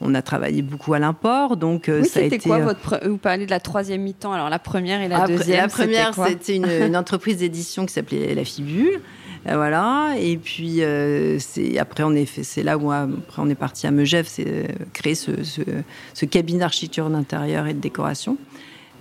[0.00, 1.56] on a travaillé beaucoup à l'import.
[1.56, 4.32] Donc oui, ça a été quoi votre Vous parlez de la troisième mi-temps.
[4.32, 5.56] Alors la première et la Après, deuxième.
[5.58, 9.00] La première, c'était une, une entreprise d'édition qui s'appelait La Fibule.
[9.44, 10.14] Voilà.
[10.18, 13.90] Et puis euh, c'est après on est c'est là où après on est parti à
[13.90, 15.62] Megève, c'est euh, créer ce, ce,
[16.14, 18.36] ce cabinet d'architecture d'intérieur et de décoration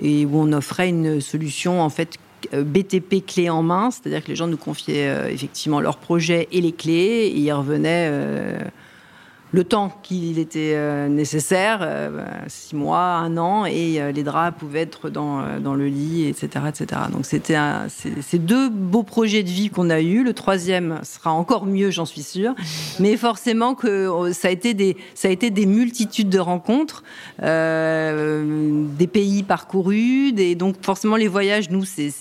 [0.02, 2.18] et où on offrait une solution en fait
[2.54, 6.72] BTP clé en main, c'est-à-dire que les gens nous confiaient effectivement leurs projets et les
[6.72, 8.10] clés, et ils revenaient
[9.54, 14.58] le temps qu'il était euh, nécessaire, euh, six mois, un an, et euh, les draps
[14.58, 17.02] pouvaient être dans, dans le lit, etc., etc.
[17.12, 17.58] Donc c'était
[18.22, 20.24] ces deux beaux projets de vie qu'on a eus.
[20.24, 22.56] Le troisième sera encore mieux, j'en suis sûre.
[23.00, 27.04] Mais forcément que ça a été des ça a été des multitudes de rencontres,
[27.40, 32.12] des pays parcourus, des donc forcément les voyages, nous c'est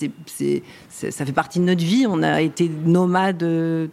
[0.89, 2.07] ça fait partie de notre vie.
[2.09, 3.45] On a été nomades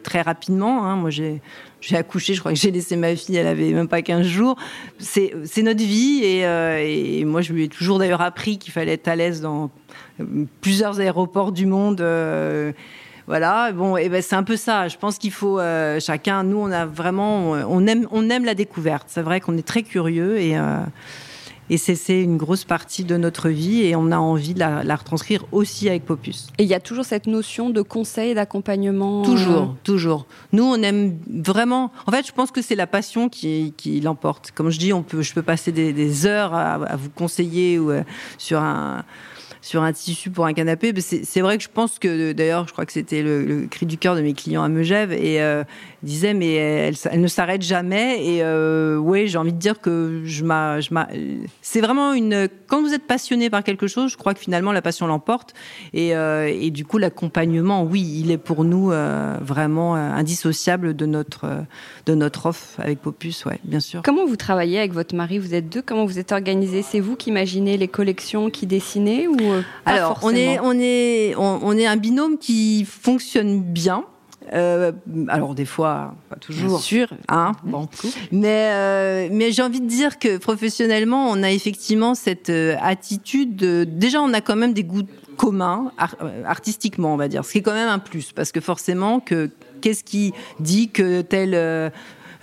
[0.03, 0.85] très rapidement.
[0.85, 0.95] Hein.
[0.95, 1.41] Moi j'ai
[1.81, 4.55] j'ai accouché, je crois que j'ai laissé ma fille, elle avait même pas 15 jours.
[4.99, 9.07] C'est notre vie euh, et, moi je lui ai toujours d'ailleurs appris qu'il fallait être
[9.07, 9.69] à l'aise dans
[10.61, 12.01] plusieurs aéroports du monde.
[12.01, 12.71] Euh,
[13.27, 14.87] voilà, bon, et ben c'est un peu ça.
[14.87, 16.43] Je pense qu'il faut euh, chacun.
[16.43, 19.07] Nous, on a vraiment, on aime, on aime la découverte.
[19.09, 20.55] C'est vrai qu'on est très curieux et
[21.69, 25.45] et c'est une grosse partie de notre vie et on a envie de la, retranscrire
[25.51, 26.47] aussi avec Popus.
[26.57, 30.25] Et il y a toujours cette notion de conseil, d'accompagnement Toujours, euh, toujours.
[30.53, 31.91] Nous, on aime vraiment...
[32.05, 34.51] En fait, je pense que c'est la passion qui, qui l'emporte.
[34.51, 38.03] Comme je dis, on peut, je peux passer des, heures à, vous conseiller ou, euh,
[38.37, 39.03] sur un
[39.67, 40.93] sur un tissu pour un canapé.
[40.99, 44.15] C'est vrai que je pense que, d'ailleurs, je crois que c'était le, cri du cœur
[44.15, 45.63] de mes clients à Megève, et euh,
[46.03, 48.25] disait, mais elle, ne s'arrête jamais.
[48.25, 50.47] Et euh, oui, j'ai envie de dire que je
[51.61, 52.47] c'est vraiment une.
[52.67, 55.53] Quand vous êtes passionné par quelque chose, je crois que finalement la passion l'emporte.
[55.93, 58.91] Et, euh, et, du coup, l'accompagnement, oui, il est pour nous
[59.41, 61.45] vraiment indissociable de notre,
[62.05, 64.01] de notre offre avec Popus, ouais, bien sûr.
[64.03, 65.39] Comment vous travaillez avec votre mari?
[65.39, 69.27] Vous êtes deux Comment vous êtes organisé C'est vous qui imaginez les collections, qui dessinez
[69.85, 74.03] alors, on est, on, est, on, est un binôme qui fonctionne bien.
[74.53, 74.93] Euh,
[75.27, 76.69] alors des fois, pas toujours.
[76.69, 77.07] Bien sûr.
[77.27, 77.89] Hein, bon.
[78.31, 83.55] Mais, euh, mais j'ai envie de dire que professionnellement, on a effectivement cette euh, attitude.
[83.55, 85.03] De, déjà, on a quand même des goûts
[85.35, 85.91] communs
[86.45, 87.45] artistiquement, on va dire.
[87.45, 91.21] Ce qui est quand même un plus, parce que forcément, que qu'est-ce qui dit que
[91.21, 91.91] tel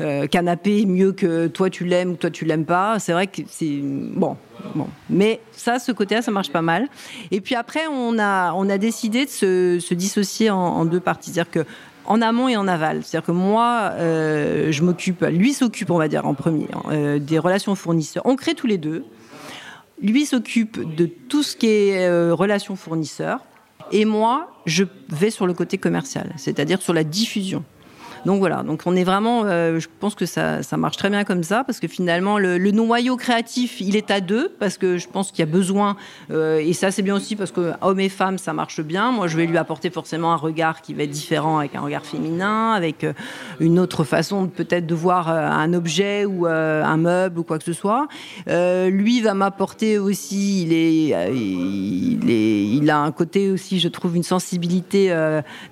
[0.00, 2.98] euh, canapé mieux que toi tu l'aimes ou toi tu l'aimes pas.
[2.98, 4.37] C'est vrai que c'est bon,
[4.74, 4.88] bon.
[5.09, 6.88] Mais ça, ce côté-là, ça marche pas mal.
[7.30, 11.30] Et puis après, on a, on a décidé de se, dissocier en, deux parties.
[11.30, 11.64] C'est-à-dire que
[12.07, 13.02] en amont et en aval.
[13.02, 17.38] C'est-à-dire que moi, euh, je m'occupe, lui s'occupe, on va dire, en premier, euh, des
[17.38, 18.26] relations fournisseurs.
[18.26, 19.04] On crée tous les deux.
[20.02, 23.40] Lui s'occupe de tout ce qui est relations fournisseurs.
[23.92, 27.64] Et moi, je vais sur le côté commercial, c'est-à-dire sur la diffusion.
[28.25, 31.25] Donc voilà, donc on est vraiment, euh, je pense que ça, ça, marche très bien
[31.25, 35.09] comme ça, parce que finalement, le, noyau créatif, il est à deux, parce que je
[35.09, 35.97] pense qu'il y a besoin,
[36.31, 39.13] euh, et ça c'est bien aussi parce que hommes et femmes, ça marche bien.
[39.13, 42.07] Moi, je vais lui apporter forcément un regard qui va être différent, avec un regard
[42.07, 43.13] féminin, avec euh,
[43.61, 47.73] une autre façon peut-être de voir un objet ou un meuble ou quoi que ce
[47.73, 48.09] soit.
[48.47, 54.17] lui va m'apporter aussi, il est, il est, il a un côté aussi, je trouve,
[54.17, 55.15] une sensibilité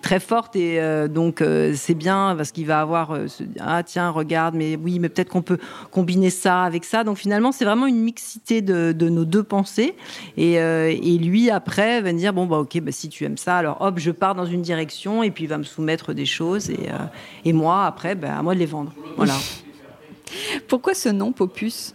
[0.02, 1.42] très forte, et donc
[1.74, 3.28] c'est bien parce qu'il va avoir euh,
[3.60, 5.58] ah tiens regarde mais oui mais peut-être qu'on peut
[5.92, 7.04] combiner ça avec ça.
[7.04, 9.94] Donc finalement c'est vraiment une mixité de, nos deux pensées.
[10.36, 13.36] Et, euh, et, lui après va me dire bon bah ok bah, si tu aimes
[13.36, 16.26] ça alors hop je pars dans une direction et puis il va me soumettre des
[16.26, 16.98] choses et, euh,
[17.44, 18.92] et moi après bah, à moi de les vendre.
[19.16, 19.34] Voilà.
[20.66, 21.94] Pourquoi ce nom Popus?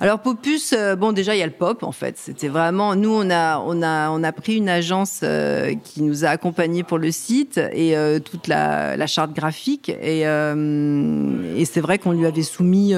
[0.00, 2.16] Alors Popus, euh, bon déjà il y a le pop en fait.
[2.18, 6.24] C'était vraiment nous on a on a on a pris une agence euh, qui nous
[6.24, 11.80] a accompagnés pour le site et euh, toute la, la, charte graphique et, et c'est
[11.80, 12.94] vrai qu'on lui avait soumis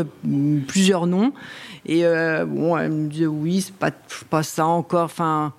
[0.68, 1.32] plusieurs noms
[1.86, 2.02] et
[2.46, 3.92] bon elle me dit oui c'est pas
[4.28, 5.04] pas ça encore.
[5.04, 5.54] Enfin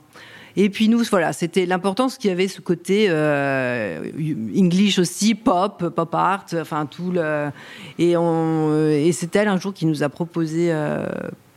[0.56, 4.12] et puis nous, voilà, c'était l'importance qu'il y avait ce côté euh,
[4.58, 7.50] English aussi, pop, pop art, enfin tout le.
[7.98, 11.06] Et, c'est elle un jour qui nous a proposé euh,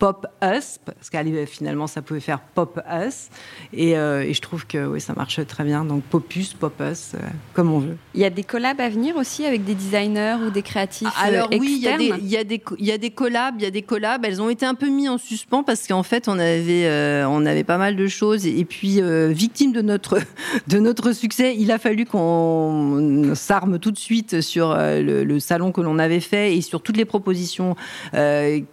[0.05, 3.29] Pop Us, parce qu'elle finalement ça pouvait faire Pop Us.
[3.73, 5.83] Et, euh, et je trouve que oui, ça marche très bien.
[5.83, 7.21] Donc Popus, Pop Us, euh,
[7.55, 7.97] comme on veut.
[8.15, 11.27] Il y a des collabs à venir aussi avec des designers ou des créatifs euh,
[11.27, 13.55] Alors oui, il y, a des, il, y a des, il y a des collabs,
[13.57, 14.23] il y a des collabs.
[14.27, 17.65] Elles ont été un peu mises en suspens parce qu'en fait on avait, on avait
[17.65, 18.47] pas mal de choses.
[18.47, 19.01] Et, puis
[19.33, 20.19] victime de notre,
[20.69, 25.81] de notre succès, il a fallu qu'on s'arme tout de suite sur le, salon que
[25.81, 27.75] l'on avait fait et sur toutes les propositions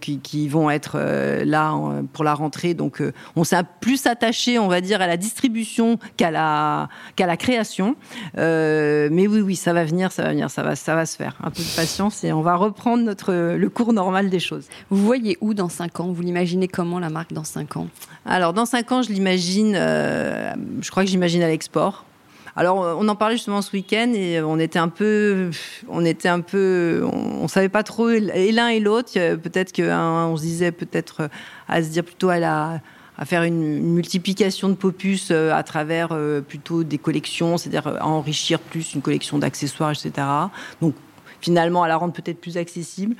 [0.01, 1.73] qui, qui, vont être euh, là
[2.13, 2.73] pour la rentrée.
[2.73, 7.27] Donc, euh, on s'est plus attaché, on va dire, à la distribution qu'à la qu'à
[7.27, 7.95] la création.
[8.37, 11.15] Euh, mais oui, oui, ça va venir, ça va venir, ça va, ça va se
[11.15, 11.35] faire.
[11.43, 14.67] Un peu de patience et on va reprendre notre le cours normal des choses.
[14.89, 16.11] Vous voyez où dans 5 ans?
[16.11, 17.87] Vous l'imaginez comment la marque dans 5 ans?
[18.25, 22.05] Alors, dans 5 ans, je l'imagine, je crois que j'imagine à l'export.
[22.55, 25.51] Alors, on en parlait justement ce week-end et on était un peu,
[25.87, 29.13] on était un peu, on, savait pas trop et l'un et l'autre.
[29.13, 31.29] Peut-être qu'on se disait peut-être
[31.67, 32.81] à se dire plutôt à la
[33.17, 38.07] à faire une, multiplication de Popus euh, à travers euh, plutôt des collections, c'est-à-dire à
[38.07, 40.27] enrichir plus une collection d'accessoires, etc.
[40.81, 40.95] Donc
[41.39, 43.15] finalement à la rendre peut-être plus accessible.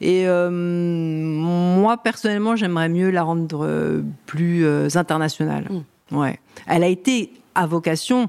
[0.00, 4.66] Et moi personnellement, j'aimerais mieux la rendre plus
[4.96, 5.68] internationale.
[5.70, 6.16] Mmh.
[6.16, 6.38] Ouais.
[6.66, 8.28] Elle a été à vocation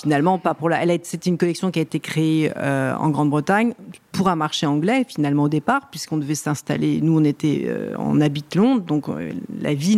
[0.00, 0.78] finalement pas pour la.
[1.02, 3.74] C'était une collection qui a été créée euh, en Grande-Bretagne
[4.12, 7.00] pour un marché anglais finalement au départ, puisqu'on devait s'installer.
[7.00, 9.96] Nous, on était, euh, habite Londres, donc euh, la vie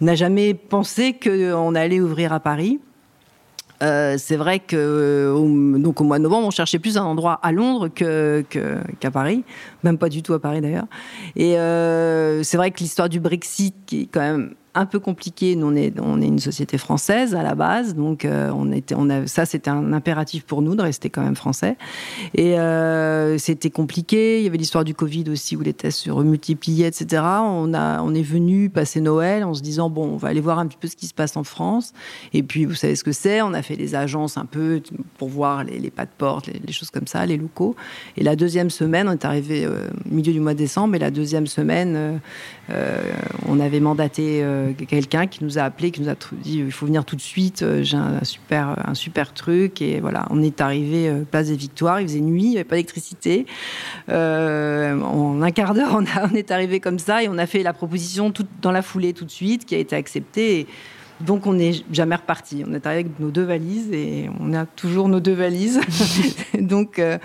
[0.00, 2.80] n'a jamais pensé qu'on allait ouvrir à Paris.
[3.80, 7.52] c'est vrai que au, donc au mois de novembre, on cherchait plus un endroit à
[7.52, 9.44] Londres qu'à Paris,
[9.82, 10.86] même pas du tout à Paris d'ailleurs.
[11.36, 11.52] Et
[12.44, 15.54] c'est vrai que l'histoire du Brexit, qui est quand même un peu compliqué.
[15.54, 15.92] Nous, on est,
[16.26, 19.92] une société française à la base, donc euh, on était, on a, ça c'était un
[19.92, 21.76] impératif pour nous de rester quand même français.
[22.34, 24.38] Et euh, c'était compliqué.
[24.38, 27.22] Il y avait l'histoire du Covid aussi où les tests se remultipliaient, etc.
[27.22, 30.58] On a, on est venu passer Noël en se disant bon, on va aller voir
[30.58, 31.92] un petit peu ce qui se passe en France.
[32.32, 33.42] Et puis vous savez ce que c'est.
[33.42, 34.80] On a fait les agences un peu
[35.18, 37.76] pour voir les, pas de porte, les, choses comme ça, les locaux.
[38.16, 40.94] Et la deuxième semaine, on est arrivé euh, au milieu du mois de décembre.
[40.94, 42.20] Et la deuxième semaine,
[43.48, 46.86] on avait mandaté euh, quelqu'un qui nous a appelé, qui nous a dit il faut
[46.86, 49.82] venir tout de suite, euh, j'ai un, super, un super truc.
[49.82, 52.64] Et voilà, on est arrivé euh, place des Victoires, il faisait nuit, il n'y avait
[52.64, 53.46] pas d'électricité.
[54.08, 56.00] en un quart d'heure,
[56.32, 59.12] on, est arrivé comme ça et on a fait la proposition tout, dans la foulée
[59.12, 60.66] tout de suite, qui a été acceptée.
[61.24, 62.64] Donc on n'est jamais reparti.
[62.66, 65.80] On est arrivé avec nos deux valises et on a toujours nos deux valises.
[66.58, 67.18] Donc, euh,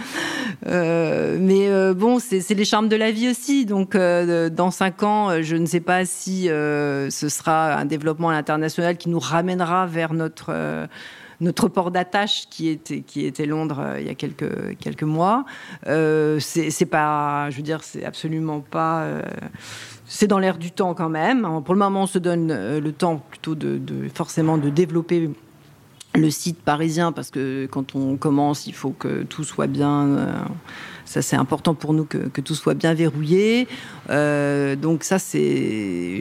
[0.68, 3.66] euh, mais euh, bon, c'est les charmes de la vie aussi.
[3.66, 8.98] Donc dans cinq ans, je ne sais pas si ce sera un développement à l'international
[8.98, 10.88] qui nous ramènera vers notre
[11.40, 15.46] notre port d'attache qui était, qui était Londres il y a quelques, quelques mois.
[15.86, 19.06] Euh, c'est pas, je veux dire, c'est absolument pas
[20.08, 21.62] c'est dans l'air du temps quand même.
[21.64, 23.80] Pour le moment, on se donne euh, le temps plutôt de,
[24.14, 25.30] forcément de développer
[26.18, 30.08] le site parisien parce que quand on commence, il faut que tout soit bien.
[30.08, 30.34] Euh,
[31.06, 33.68] ça, c'est important pour nous que, tout soit bien verrouillé.
[34.10, 36.20] Euh, donc ça, c'est,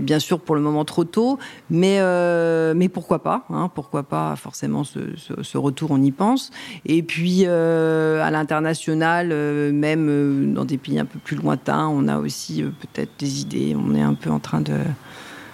[0.00, 1.38] bien sûr pour le moment trop tôt,
[1.70, 6.50] mais, euh, mais pourquoi pas hein, Pourquoi pas forcément ce, retour, on y pense.
[6.84, 9.28] Et puis à l'international,
[9.72, 13.74] même dans des pays un peu plus lointains, on a aussi peut-être des idées.
[13.74, 14.76] On est un peu en train de...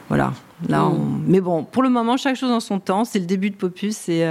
[0.09, 0.33] Voilà.
[0.69, 1.25] Là, mm.
[1.27, 3.05] Mais bon, pour le moment, chaque chose en son temps.
[3.05, 4.25] C'est le début de Popus et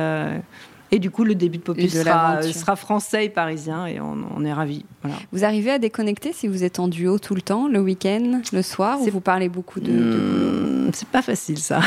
[0.91, 4.53] et du coup, le début de Popus sera, sera, français et parisien et on, est
[4.53, 4.85] ravis.
[5.31, 8.61] Vous arrivez à déconnecter si vous êtes en duo tout le temps, le week-end, le
[8.61, 11.81] soir, ou vous parlez beaucoup de, hmm, C'est pas facile ça.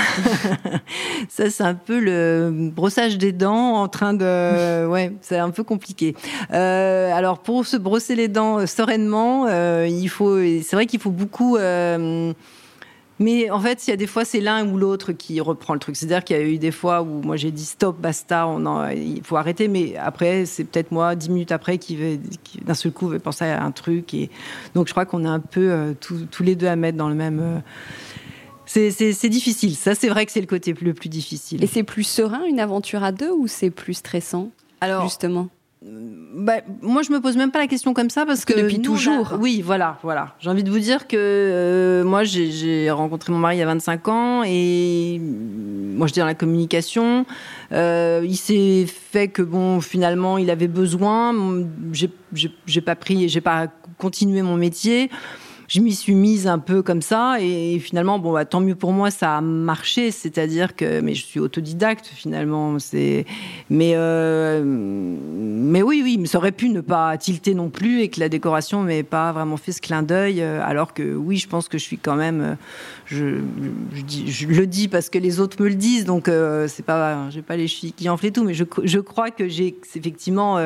[1.28, 4.86] ça, c'est un peu le brossage des dents en train de.
[4.88, 6.14] Ouais, c'est un peu compliqué.
[6.52, 10.38] Euh, alors, pour se brosser les dents sereinement, euh, il faut.
[10.38, 11.56] C'est vrai qu'il faut beaucoup.
[13.20, 15.80] Mais en fait, il y a des fois, c'est l'un ou l'autre qui reprend le
[15.80, 15.96] truc.
[15.96, 19.22] C'est-à-dire qu'il y a eu des fois où moi j'ai dit stop, basta, on il
[19.24, 19.68] faut arrêter.
[19.68, 21.98] Mais après, c'est peut-être moi, dix minutes après, qui,
[22.64, 24.14] d'un seul coup va penser à un truc.
[24.14, 24.30] Et
[24.74, 27.14] donc, je crois qu'on est un peu euh, tous les deux à mettre dans le
[27.16, 27.40] même.
[27.40, 27.60] Euh,
[28.66, 29.74] c'est difficile.
[29.74, 31.64] Ça, c'est vrai que c'est le côté le plus difficile.
[31.64, 34.50] Et c'est plus serein une aventure à deux ou c'est plus stressant
[34.80, 35.48] Alors, justement?
[35.80, 39.34] Bah, moi, je me pose même pas la question comme ça parce que, depuis toujours.
[39.38, 40.34] Oui, voilà, voilà.
[40.40, 43.66] J'ai envie de vous dire que euh, moi, j'ai rencontré mon mari il y a
[43.66, 47.26] 25 ans et moi, je dis dans la communication.
[47.72, 51.34] Euh, il s'est fait que bon, finalement, il avait besoin.
[51.92, 55.10] J'ai pas pris, j'ai pas continué mon métier
[55.68, 58.92] je m'y suis mise un peu comme ça et finalement bon bah, tant mieux pour
[58.92, 60.10] moi ça a marché.
[60.10, 63.26] C'est-à-dire que mais je suis autodidacte finalement c'est
[63.68, 68.18] mais euh, mais oui oui ça aurait pu ne pas tilter non plus et que
[68.18, 71.68] la décoration m'ait pas vraiment fait ce clin d'œil euh, alors que oui je pense
[71.68, 72.54] que je suis quand même euh,
[73.04, 76.30] je le dis parce que les autres me le disent donc
[76.68, 79.48] c'est pas j'ai pas les chevilles qui enflent et tout mais je, je crois que
[79.48, 80.58] j'ai effectivement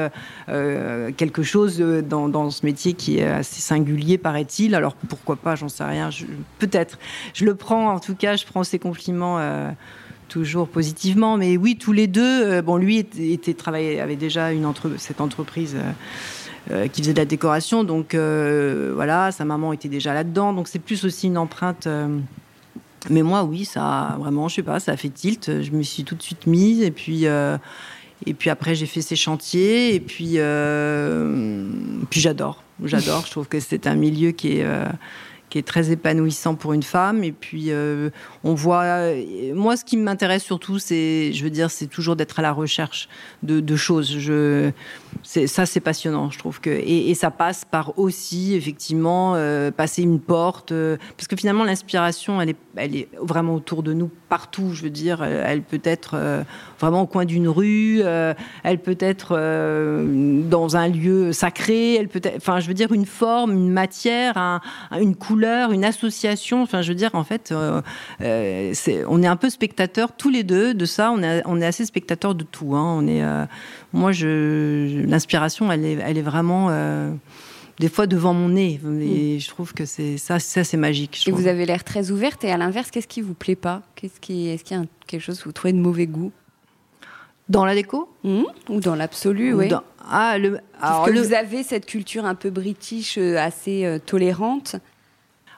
[0.46, 4.74] quelque chose dans, dans ce métier qui est assez singulier paraît-il.
[4.74, 6.10] Alors pourquoi pas, j'en sais rien.
[6.58, 6.98] Peut-être.
[7.34, 9.70] Je le prends, en tout cas, je prends ses compliments euh,
[10.28, 11.36] toujours positivement.
[11.36, 12.44] Mais oui, tous les deux.
[12.44, 15.76] Euh, bon, lui était, travaillé, avait déjà une cette entreprise.
[16.70, 20.78] Euh, qui faisait de la décoration, donc voilà, sa maman était déjà là-dedans, donc c'est
[20.78, 21.88] plus aussi une empreinte
[23.10, 25.60] mais moi, oui, ça, vraiment, je sais pas, ça a fait tilt.
[25.60, 29.16] Je me suis tout de suite mise, et puis, et puis après, j'ai fait ces
[29.16, 30.38] chantiers, et puis,
[32.10, 32.62] puis j'adore.
[32.88, 33.24] J'adore.
[33.26, 34.86] je trouve que c'est un milieu qui est, euh,
[35.52, 37.22] qui est très épanouissant pour une femme.
[37.24, 38.08] Et puis, euh,
[38.42, 38.84] on voit.
[39.52, 43.06] Moi, ce qui m'intéresse surtout, c'est, je veux dire, c'est toujours d'être à la recherche
[43.42, 44.18] de, choses.
[44.18, 44.70] Je,
[45.22, 46.70] ça, c'est passionnant, je trouve que.
[46.70, 50.72] Et, ça passe par aussi, effectivement, euh, passer une porte.
[50.72, 54.70] Euh, parce que finalement, l'inspiration, elle est, elle est vraiment autour de nous, partout.
[54.72, 56.42] Je veux dire, elle, peut être euh,
[56.80, 58.32] vraiment au coin d'une rue, euh,
[58.64, 59.32] elle peut être
[60.48, 62.20] dans un lieu sacré, elle peut.
[62.36, 64.60] Enfin, je veux dire, une forme, une matière, un,
[64.98, 66.62] une couleur, une association.
[66.62, 67.54] Enfin, je veux dire, en fait,
[68.20, 71.10] c'est, on est un peu spectateurs tous les deux de ça.
[71.12, 72.74] On est, on est assez spectateurs de tout.
[72.74, 72.96] Hein.
[72.98, 73.22] On est
[73.92, 77.12] moi, je, l'inspiration, elle est, elle est vraiment euh,
[77.78, 78.80] des fois devant mon nez.
[79.00, 79.40] Et mm.
[79.40, 81.24] je trouve que c'est ça, ça c'est magique.
[81.26, 82.44] et vous avez l'air très ouverte.
[82.44, 83.82] Et à l'inverse, qu'est-ce qui vous plaît pas?
[83.94, 86.32] Qu'est-ce qui, est-ce qu'il y a quelque chose que vous trouvez de mauvais goût?
[87.48, 88.08] Dans la déco?
[88.24, 88.44] Mmh.
[88.70, 89.68] Ou dans l'absolu, oui.
[90.10, 90.60] Ah, le...
[90.80, 94.76] Alors, que vous avez cette culture un peu british, euh, assez euh, tolérante.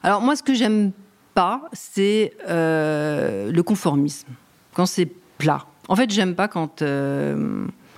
[0.04, 0.92] Alors moi, ce que j'aime
[1.34, 4.28] pas, c'est le conformisme.
[4.74, 5.66] Quand c'est plat.
[5.88, 6.82] En fait, j'aime pas quand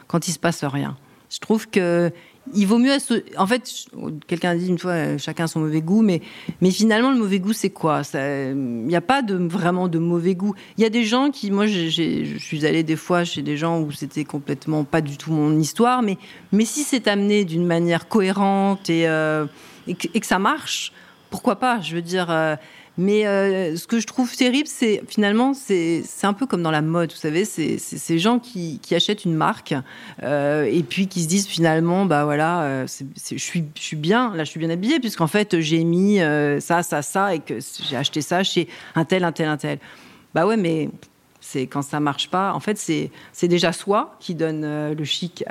[0.07, 0.97] quand il se passe rien.
[1.31, 2.11] Je trouve que
[2.55, 2.93] il vaut mieux.
[3.37, 3.87] En fait,
[4.27, 6.23] quelqu'un a dit une fois, euh, chacun son mauvais goût, mais,
[6.61, 8.03] mais finalement, le mauvais goût, c'est quoi?
[8.15, 10.55] Il n'y a pas vraiment de mauvais goût.
[10.79, 11.89] Il y a des gens qui, moi, je
[12.39, 16.03] suis allée des fois chez des gens où c'était complètement pas du tout mon histoire,
[16.03, 16.19] mais,
[16.53, 19.47] mais si c'est amené d'une manière cohérente et, euh,
[19.89, 20.93] et, que, ça marche,
[21.31, 22.31] pourquoi pas Je veux dire.
[22.31, 22.57] Euh,
[22.99, 26.81] mais euh, ce que je trouve terrible, c'est finalement, c'est un peu comme dans la
[26.81, 29.75] mode, vous savez, c'est ces gens qui, qui, achètent une marque
[30.23, 34.45] euh, et puis qui se disent finalement, bah voilà, je, suis, je suis bien, là
[34.45, 36.21] je suis bien habillée, puisqu'en fait j'ai mis
[36.61, 39.79] ça, ça, ça et que j'ai acheté ça chez un tel, un tel, un tel.
[40.35, 40.89] Bah ouais, mais
[41.47, 42.53] c'est quand ça marche pas.
[42.55, 45.45] En fait, c'est déjà soi qui donne euh, le chic.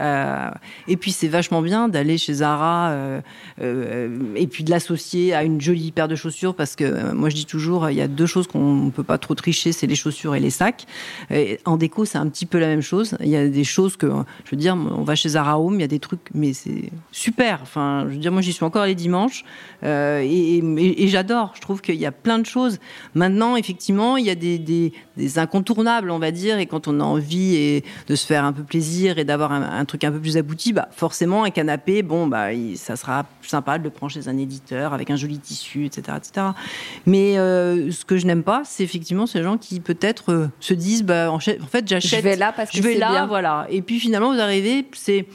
[0.87, 3.21] Et puis c'est vachement bien d'aller chez Zara euh,
[3.61, 7.35] euh, et puis de l'associer à une jolie paire de chaussures parce que moi je
[7.35, 10.35] dis toujours il y a deux choses qu'on peut pas trop tricher, c'est les chaussures
[10.35, 10.85] et les sacs.
[11.65, 13.15] En déco, c'est un petit peu la même chose.
[13.21, 14.07] Il y a des choses que
[14.43, 16.91] je veux dire, on va chez Zara Home, il y a des trucs, mais c'est
[17.11, 17.59] super.
[17.61, 19.45] Enfin, je veux dire, moi j'y suis encore les dimanches
[19.83, 21.53] et, et, j'adore.
[21.55, 22.79] Je trouve qu'il y a plein de choses.
[23.13, 26.99] Maintenant, effectivement, il y a des, des, des incontournables on va dire, et quand on
[26.99, 30.19] a envie et de se faire un peu plaisir et d'avoir un, truc un peu
[30.19, 34.27] plus abouti, bah forcément un canapé, bon bah ça sera sympa de le prendre chez
[34.27, 36.47] un éditeur avec un joli tissu, etc., etc.
[37.05, 40.73] Mais euh, ce que je n'aime pas, c'est effectivement ces gens qui peut-être euh, se
[40.73, 43.27] disent, bah en, fait j'achète, je vais là parce que je vais là, bien.
[43.27, 43.67] voilà.
[43.69, 45.27] Et puis finalement vous arrivez, c'est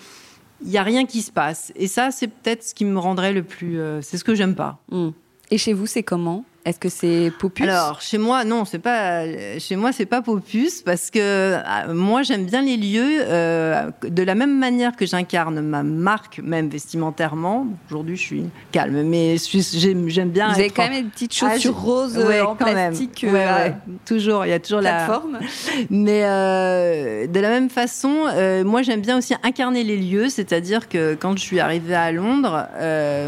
[0.63, 1.73] il n'y a rien qui se passe.
[1.77, 3.81] Et ça, c'est peut-être ce qui me rendrait le plus.
[3.81, 4.79] Euh, c'est ce que j'aime pas.
[4.91, 5.11] Hmm.
[5.51, 6.45] Et chez vous, c'est comment?
[6.65, 7.65] Est-ce que c'est Popus?
[7.65, 9.25] Alors chez moi, non, c'est pas.
[9.59, 14.23] Chez moi, c'est pas Popus parce que ah, moi, j'aime bien les lieux euh, de
[14.23, 17.67] la même manière que j'incarne ma marque, même vestimentairement.
[17.89, 20.53] Aujourd'hui, je suis calme, mais j'aime bien.
[20.53, 23.25] Vous avez quand même une petite chaussure ah, rose ouais, en plastique.
[23.27, 23.71] Ouais, euh,
[24.05, 25.39] toujours, il y a toujours plateforme.
[25.41, 25.41] la
[25.91, 30.89] Mais euh, de la même façon, euh, moi, j'aime bien aussi incarner les lieux, c'est-à-dire
[30.89, 32.67] que quand je suis arrivée à Londres,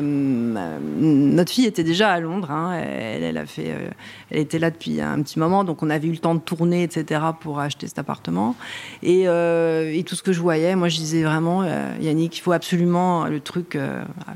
[0.03, 2.51] notre fille était déjà à Londres.
[2.51, 3.91] Hein, elle, elle, a fait, euh,
[4.31, 6.83] elle était là depuis un petit moment, donc on avait eu le temps de tourner,
[6.83, 8.57] etc., pour acheter cet appartement.
[9.03, 12.41] Et, euh, et tout ce que je voyais, moi, je disais vraiment, euh, Yannick, il
[12.41, 13.79] faut absolument le truc.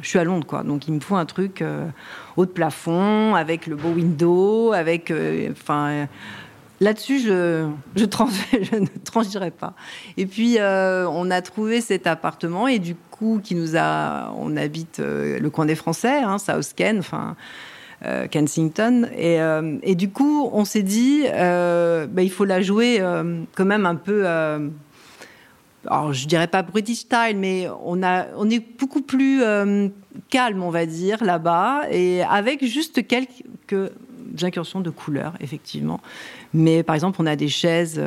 [0.02, 1.62] je suis à Londres, quoi, donc il me faut un truc
[2.36, 5.12] haut de plafond, avec le beau window, avec,
[5.50, 6.06] enfin.
[6.78, 7.64] Là-dessus, je,
[7.96, 9.72] ne transigerai pas.
[10.18, 14.98] Et puis, on a trouvé cet appartement et du coup, qui nous a, on habite
[14.98, 17.34] le coin des Français, hein, South enfin,
[18.30, 19.08] Kensington.
[19.16, 23.02] Et, euh, et, du coup, on s'est dit, euh, bah, il faut la jouer
[23.54, 24.26] quand même un peu.
[24.26, 29.42] alors, je dirais pas British style, mais on, a, on est beaucoup plus
[30.30, 33.92] calme, on va dire, là-bas, et avec juste quelques
[34.42, 36.00] incursions de couleurs, effectivement.
[36.52, 38.00] Mais par exemple, on a des chaises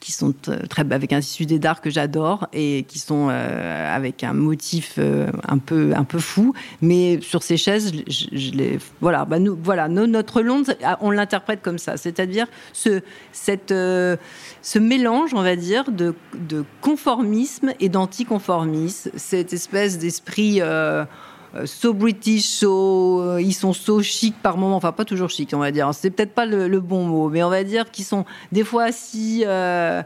[0.00, 4.24] qui sont euh, très avec un tissu d'art que j'adore et qui sont euh, avec
[4.24, 6.54] un motif euh, un peu un peu fou.
[6.80, 11.60] Mais sur ces chaises je, les voilà bah nous voilà notre Londres ah, on l'interprète
[11.60, 11.98] comme ça.
[11.98, 19.10] C'est-à-dire ce cette ce mélange on va dire de, de conformisme et d'anticonformisme.
[19.16, 20.62] Cette espèce d'esprit
[21.64, 25.58] so British, so, euh, ils sont so chic par moment, enfin pas toujours chic, on
[25.58, 25.90] va dire.
[25.92, 29.44] C'est peut-être pas le, bon mot, mais on va dire qu'ils sont des fois assis.
[29.46, 30.02] Euh,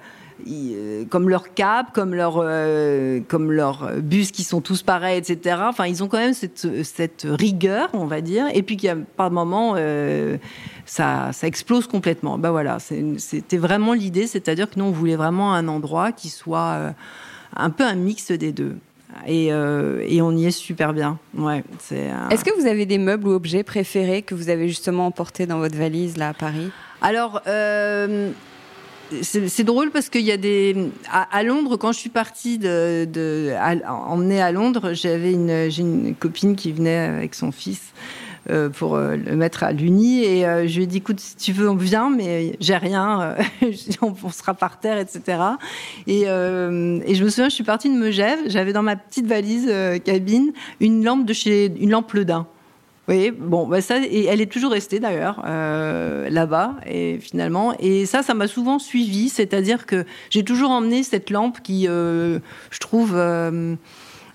[1.11, 2.45] comme leur cap, comme leur,
[3.29, 5.61] comme leur bus qui sont tous pareils, etc.
[5.63, 6.67] Enfin, ils ont quand même cette,
[7.25, 8.77] rigueur, on va dire, et puis
[9.17, 9.77] par moment,
[10.87, 12.37] ça, ça explose complètement.
[12.37, 16.95] Ben voilà, c'était vraiment l'idée, c'est-à-dire que nous, on voulait vraiment un endroit qui soit
[17.55, 18.77] un peu un mix des deux.
[19.27, 21.19] Et, et, on y est super bien.
[21.37, 22.11] Ouais, c'est.
[22.31, 25.59] Est-ce que vous avez des meubles ou objets préférés que vous avez justement emportés dans
[25.59, 26.71] votre valise là à Paris?
[27.01, 27.41] Alors
[29.23, 33.53] c'est drôle parce qu'il y a des à, Londres quand je suis partie de, de
[33.87, 38.24] emmener à Londres j'avais une j'ai une copine qui venait avec son fils euh,
[38.73, 40.23] pour euh, le mettre à l'Uni.
[40.25, 43.37] Et euh, je lui ai dit, écoute, si tu veux, on vient, mais j'ai rien,
[44.03, 45.39] on, sera par terre, etc.
[46.07, 49.71] Et, et, je me souviens, je suis partie de Megève, j'avais dans ma petite valise
[50.05, 52.47] cabine une lampe de chez, une lampe Ledin.
[53.07, 58.23] Oui, bon, bah ça, et elle est toujours restée d'ailleurs là-bas, et finalement, et ça,
[58.23, 62.41] ça m'a souvent suivi, c'est-à-dire que j'ai toujours emmené cette lampe qui, je
[62.81, 63.77] trouve, euh,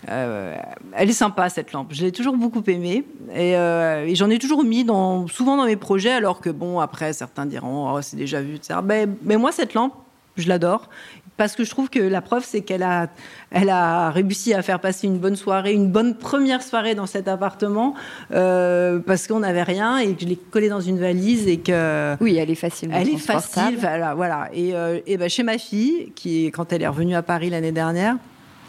[0.08, 1.90] elle est sympa cette lampe.
[1.92, 5.76] Je l'ai toujours beaucoup aimée euh, et, j'en ai toujours mis dans, souvent dans mes
[5.76, 6.12] projets.
[6.12, 8.80] Alors que bon, après certains diront oh, c'est déjà vu, etc.
[8.84, 9.94] Mais, mais moi cette lampe,
[10.38, 10.90] je l'adore
[11.36, 13.08] parce que je trouve que la preuve c'est qu'elle a,
[13.52, 17.30] elle a réussi à faire passer une bonne soirée, une bonne première soirée dans cet
[17.30, 17.94] appartement
[18.34, 22.16] euh, parce qu'on n'avait rien et que je l'ai collée dans une valise et que
[22.20, 22.90] oui, elle est facile.
[22.94, 24.50] Elle est facile, voilà, voilà.
[24.54, 24.74] Et,
[25.08, 28.16] et ben, chez ma fille qui quand elle est revenue à Paris l'année dernière.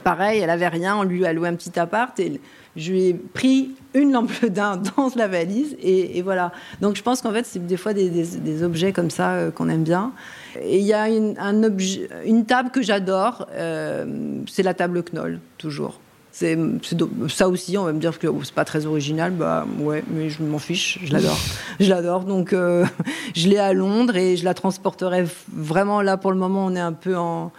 [0.02, 2.40] Pareil, elle avait rien, on lui a loué un petit appart et
[2.76, 6.52] je lui ai pris une lampe d'un dans la valise et, voilà.
[6.80, 9.84] Donc je pense qu'en fait, c'est des fois des, objets comme ça euh, qu'on aime
[9.84, 10.12] bien.
[10.60, 16.00] Et il y a une, table que j'adore, euh, c'est la table Knoll, toujours.
[16.32, 16.56] C'est
[17.28, 20.42] ça aussi, on va me dire que c'est pas très original, bah ouais, mais je
[20.42, 21.38] m'en fiche, je l'adore,
[21.80, 22.24] je l'adore.
[22.24, 22.86] Donc euh,
[23.34, 26.66] je l'ai à Londres et je la transporterai vraiment là pour le moment.
[26.66, 27.50] On est un peu en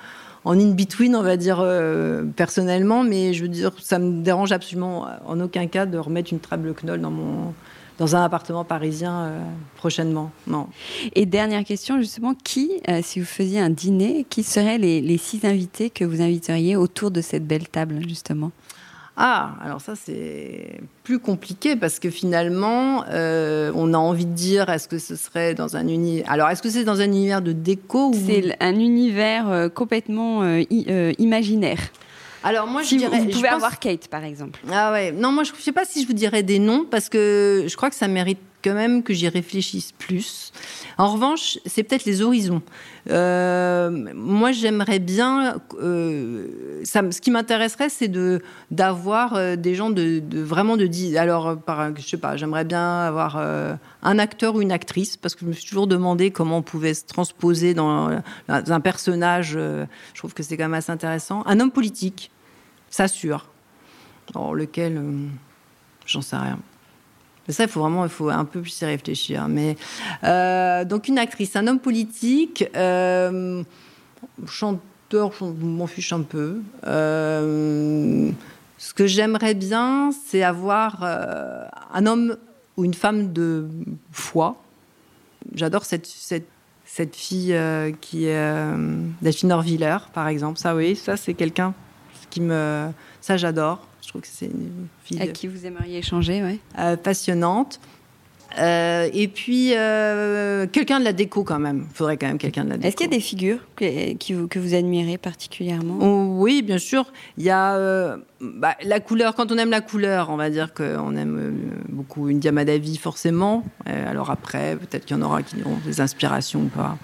[0.43, 5.07] en in-between, on va dire, euh, personnellement, mais je veux dire, ça me dérange absolument
[5.25, 7.53] en aucun cas de remettre une table Knoll dans mon
[8.01, 9.39] dans un appartement parisien euh,
[9.75, 10.31] prochainement.
[10.47, 10.67] Non.
[11.13, 15.45] Et dernière question, justement, qui, euh, si vous faisiez un dîner, qui seraient les, six
[15.45, 18.51] invités que vous inviteriez autour de cette belle table, justement?
[19.17, 24.69] Ah, alors ça c'est plus compliqué parce que finalement, euh, on a envie de dire,
[24.69, 27.51] est-ce que ce serait dans un univers Alors, est-ce que c'est dans un univers de
[27.51, 30.63] déco ou C'est un univers euh, complètement euh,
[31.17, 31.79] imaginaire.
[32.43, 34.59] Alors moi, je dirais, vous pouvez avoir Kate, par exemple.
[34.71, 35.11] Ah ouais.
[35.11, 37.75] Non, moi je ne sais pas si je vous dirais des noms parce que je
[37.75, 40.51] crois que ça mérite quand même que j'y réfléchisse plus.
[40.97, 42.61] En revanche, c'est peut-être les horizons.
[43.09, 45.59] Euh, moi, j'aimerais bien.
[45.79, 51.57] Euh, ça, ce qui m'intéresserait, c'est de d'avoir euh, des gens de, vraiment de alors
[51.57, 55.45] par, je sais pas, j'aimerais bien avoir un acteur ou une actrice parce que je
[55.45, 59.53] me suis toujours demandé comment on pouvait se transposer dans, un personnage.
[59.53, 59.85] je
[60.15, 61.43] trouve que c'est quand même assez intéressant.
[61.45, 62.31] Un homme politique,
[62.89, 63.47] ça sûr.
[64.33, 65.01] Alors lequel,
[66.05, 66.59] j'en sais rien
[67.51, 69.47] ça, il faut vraiment, il faut un peu plus y réfléchir.
[69.47, 69.75] Mais
[70.23, 73.63] euh, donc une actrice, un homme politique, euh,
[74.47, 76.61] chanteur, je m'en fiche un peu.
[76.87, 78.31] Euh,
[78.77, 82.37] ce que j'aimerais bien, c'est avoir un homme
[82.77, 83.67] ou une femme de
[84.11, 84.61] foi.
[85.53, 86.47] J'adore cette, cette,
[86.85, 87.55] cette, fille
[87.99, 89.55] qui est euh, Delphine
[90.13, 90.57] par exemple.
[90.57, 91.73] Ça, oui, ça, c'est quelqu'un
[92.29, 92.89] qui me.
[93.19, 93.85] Ça, j'adore.
[94.01, 95.21] Je trouve que c'est une fille.
[95.21, 96.59] À qui vous aimeriez échanger, ouais.
[96.79, 97.79] Euh, passionnante.
[98.59, 101.85] Euh, et puis, euh, quelqu'un de la déco quand même.
[101.89, 102.87] Il faudrait quand même quelqu'un de la déco.
[102.87, 105.99] Est-ce qu'il y a des figures que, qui vous, que vous admirez particulièrement?
[106.01, 107.13] Oh, Oui, bien sûr.
[107.37, 109.35] Il y a bah, la couleur.
[109.35, 113.63] Quand on aime la couleur, on va dire qu'on aime beaucoup une Diamadavi, forcément.
[113.85, 116.97] alors après, peut-être qu'il y en aura qui ont des inspirations ou pas.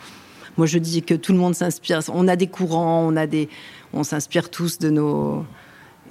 [0.57, 2.01] Moi, je dis que tout le monde s'inspire.
[2.11, 3.47] On a des courants, on, a des,
[3.93, 5.45] on s'inspire tous de nos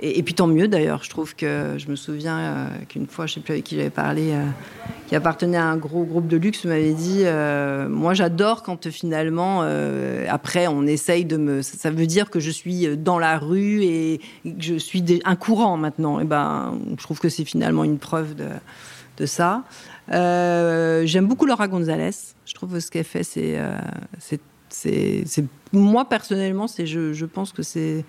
[0.00, 3.32] et, puis tant mieux d'ailleurs, je trouve que je me souviens euh, qu'une fois, je
[3.32, 4.44] ne sais plus avec qui j'avais parlé, euh,
[5.06, 9.62] qui appartenait à un gros groupe de luxe, m'avait dit euh, Moi j'adore quand finalement,
[10.28, 11.62] après on essaye de me.
[11.62, 15.76] Ça veut dire que je suis dans la rue et que je suis un courant
[15.76, 16.20] maintenant.
[16.20, 19.64] Et ben, je trouve que c'est finalement une preuve de, ça.
[20.10, 22.10] J'aime beaucoup Laura Gonzalez.
[22.44, 23.58] Je trouve que ce qu'elle fait, c'est
[25.72, 28.04] moi personnellement, je, je pense que c'est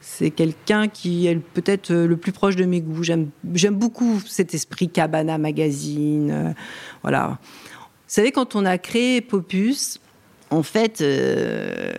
[0.00, 3.02] c'est quelqu'un qui est peut-être euh, le plus proche de mes goûts.
[3.02, 3.30] J'aime,
[3.72, 6.30] beaucoup cet esprit Cabana Magazine.
[6.30, 6.52] Euh,
[7.02, 7.38] voilà.
[7.38, 10.00] Vous savez, quand on a créé Popus,
[10.50, 11.92] en fait, euh,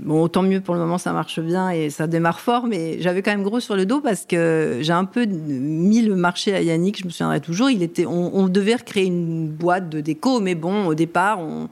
[0.00, 3.20] bon, autant mieux pour le moment, ça marche bien et ça démarre fort, mais j'avais
[3.20, 6.62] quand même gros sur le dos parce que j'ai un peu mis le marché à
[6.62, 7.68] Yannick, je me souviendrai toujours.
[7.68, 11.68] Il était, on, on devait recréer une boîte de déco, mais bon, au départ, on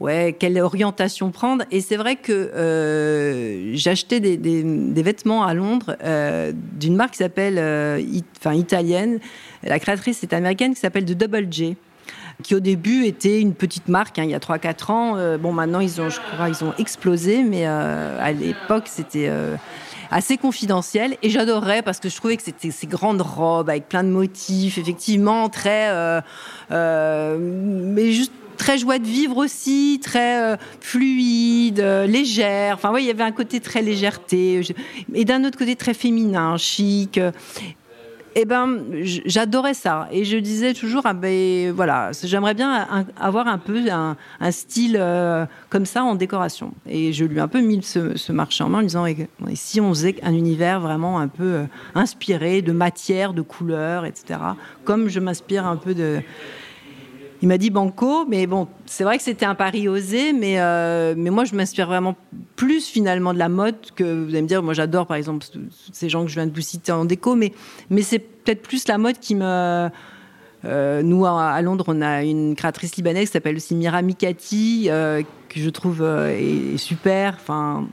[0.00, 1.64] ouais, quelle orientation prendre.
[1.70, 7.18] Et c'est vrai que euh, j'achetais des, des, vêtements à Londres euh, d'une marque qui
[7.18, 8.02] s'appelle, euh,
[8.38, 9.20] enfin italienne.
[9.62, 11.76] La créatrice est américaine qui s'appelle The Double J
[12.42, 15.36] qui au début était une petite marque hein, il y a 3-4 ans.
[15.36, 19.30] bon, maintenant ils ont, je crois, ils ont explosé, mais à l'époque c'était
[20.10, 21.18] assez confidentiel.
[21.22, 24.78] Et j'adorais parce que je trouvais que c'était ces grandes robes avec plein de motifs,
[24.78, 25.92] effectivement très,
[26.70, 32.74] mais juste très joie de vivre aussi, très fluide, légère.
[32.74, 34.60] Enfin, oui, il y avait un côté très légèreté,
[35.14, 37.18] et d'un autre côté très féminin, chic
[38.36, 40.08] eh ben, j'adorais ça.
[40.12, 42.86] Et je disais toujours, ah ben voilà, j'aimerais bien
[43.18, 44.16] avoir un peu un,
[44.50, 46.72] style euh, comme ça en décoration.
[46.86, 49.80] Et je lui ai un peu mis ce, marché en main en disant, et, si
[49.80, 54.38] on faisait un univers vraiment un peu euh, inspiré de matière, de couleurs, etc.
[54.84, 56.20] Comme je m'inspire un peu de,
[57.42, 61.14] il m'a dit banco, mais bon, c'est vrai que c'était un pari osé, mais, euh,
[61.16, 62.14] mais moi je m'inspire vraiment
[62.54, 65.46] plus finalement de la mode que vous allez me dire, moi j'adore par exemple
[65.92, 67.52] ces gens que je viens de vous citer en déco, mais,
[67.88, 69.88] mais c'est peut-être plus la mode qui me.
[70.66, 75.22] Euh, nous, à, Londres, on a une créatrice libanaise qui s'appelle aussi Mira Mikati, euh,
[75.48, 77.36] que je trouve est, super.
[77.40, 77.88] Enfin,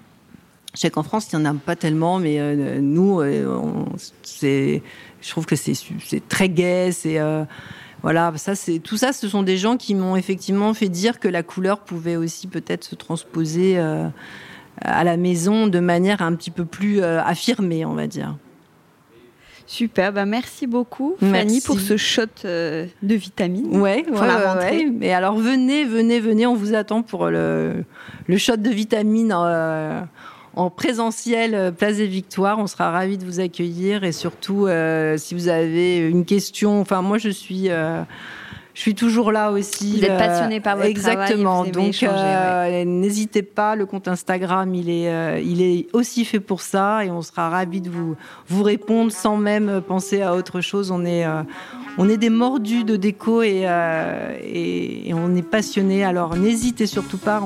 [0.73, 2.37] je sais qu'en France, il n'y en a pas tellement, mais
[2.81, 3.21] nous,
[4.21, 4.83] c'est,
[5.21, 5.73] je trouve que c'est,
[6.27, 7.21] très gai, c'est
[8.03, 11.27] voilà, ça c'est tout ça, ce sont des gens qui m'ont effectivement fait dire que
[11.27, 14.07] la couleur pouvait aussi peut-être se transposer euh,
[14.81, 18.35] à la maison de manière un petit peu plus euh, affirmée, on va dire.
[19.65, 23.75] Super, bah merci beaucoup Fanny pour ce shot euh, de vitamines.
[23.75, 24.85] Ouais, pour la rentrée.
[24.85, 27.83] Mais alors venez, venez, venez, on vous attend pour le,
[28.27, 29.33] le shot de vitamines
[30.57, 32.59] en présentiel euh, Place des Victoires.
[32.59, 36.81] On sera ravis de vous accueillir et surtout euh, si vous avez une question.
[36.81, 37.69] Enfin, moi, je suis.
[38.77, 39.97] Euh, je suis toujours là aussi.
[39.97, 41.63] Vous êtes passionné par votre exactement.
[41.63, 41.87] travail.
[41.87, 42.75] Exactement.
[42.75, 43.75] Donc, n'hésitez pas.
[43.75, 47.81] Le compte Instagram, il est, il est aussi fait pour ça, et on sera ravis
[47.81, 48.15] de vous
[48.47, 50.91] vous répondre sans même penser à autre chose.
[50.91, 51.25] On est,
[51.97, 56.05] on est des mordus de déco et, euh, et, on est passionnés.
[56.05, 57.41] Alors n'hésitez surtout pas,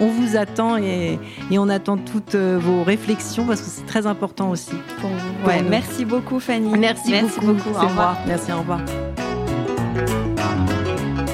[0.00, 1.18] on, vous attend et,
[1.52, 5.68] on attend toutes euh, vos réflexions parce que c'est très important aussi pour vous.
[5.68, 6.76] merci beaucoup Fanny.
[6.78, 7.52] Merci, beaucoup.
[7.52, 7.70] beaucoup.
[7.70, 8.18] Au revoir.
[8.26, 8.80] Merci, au revoir.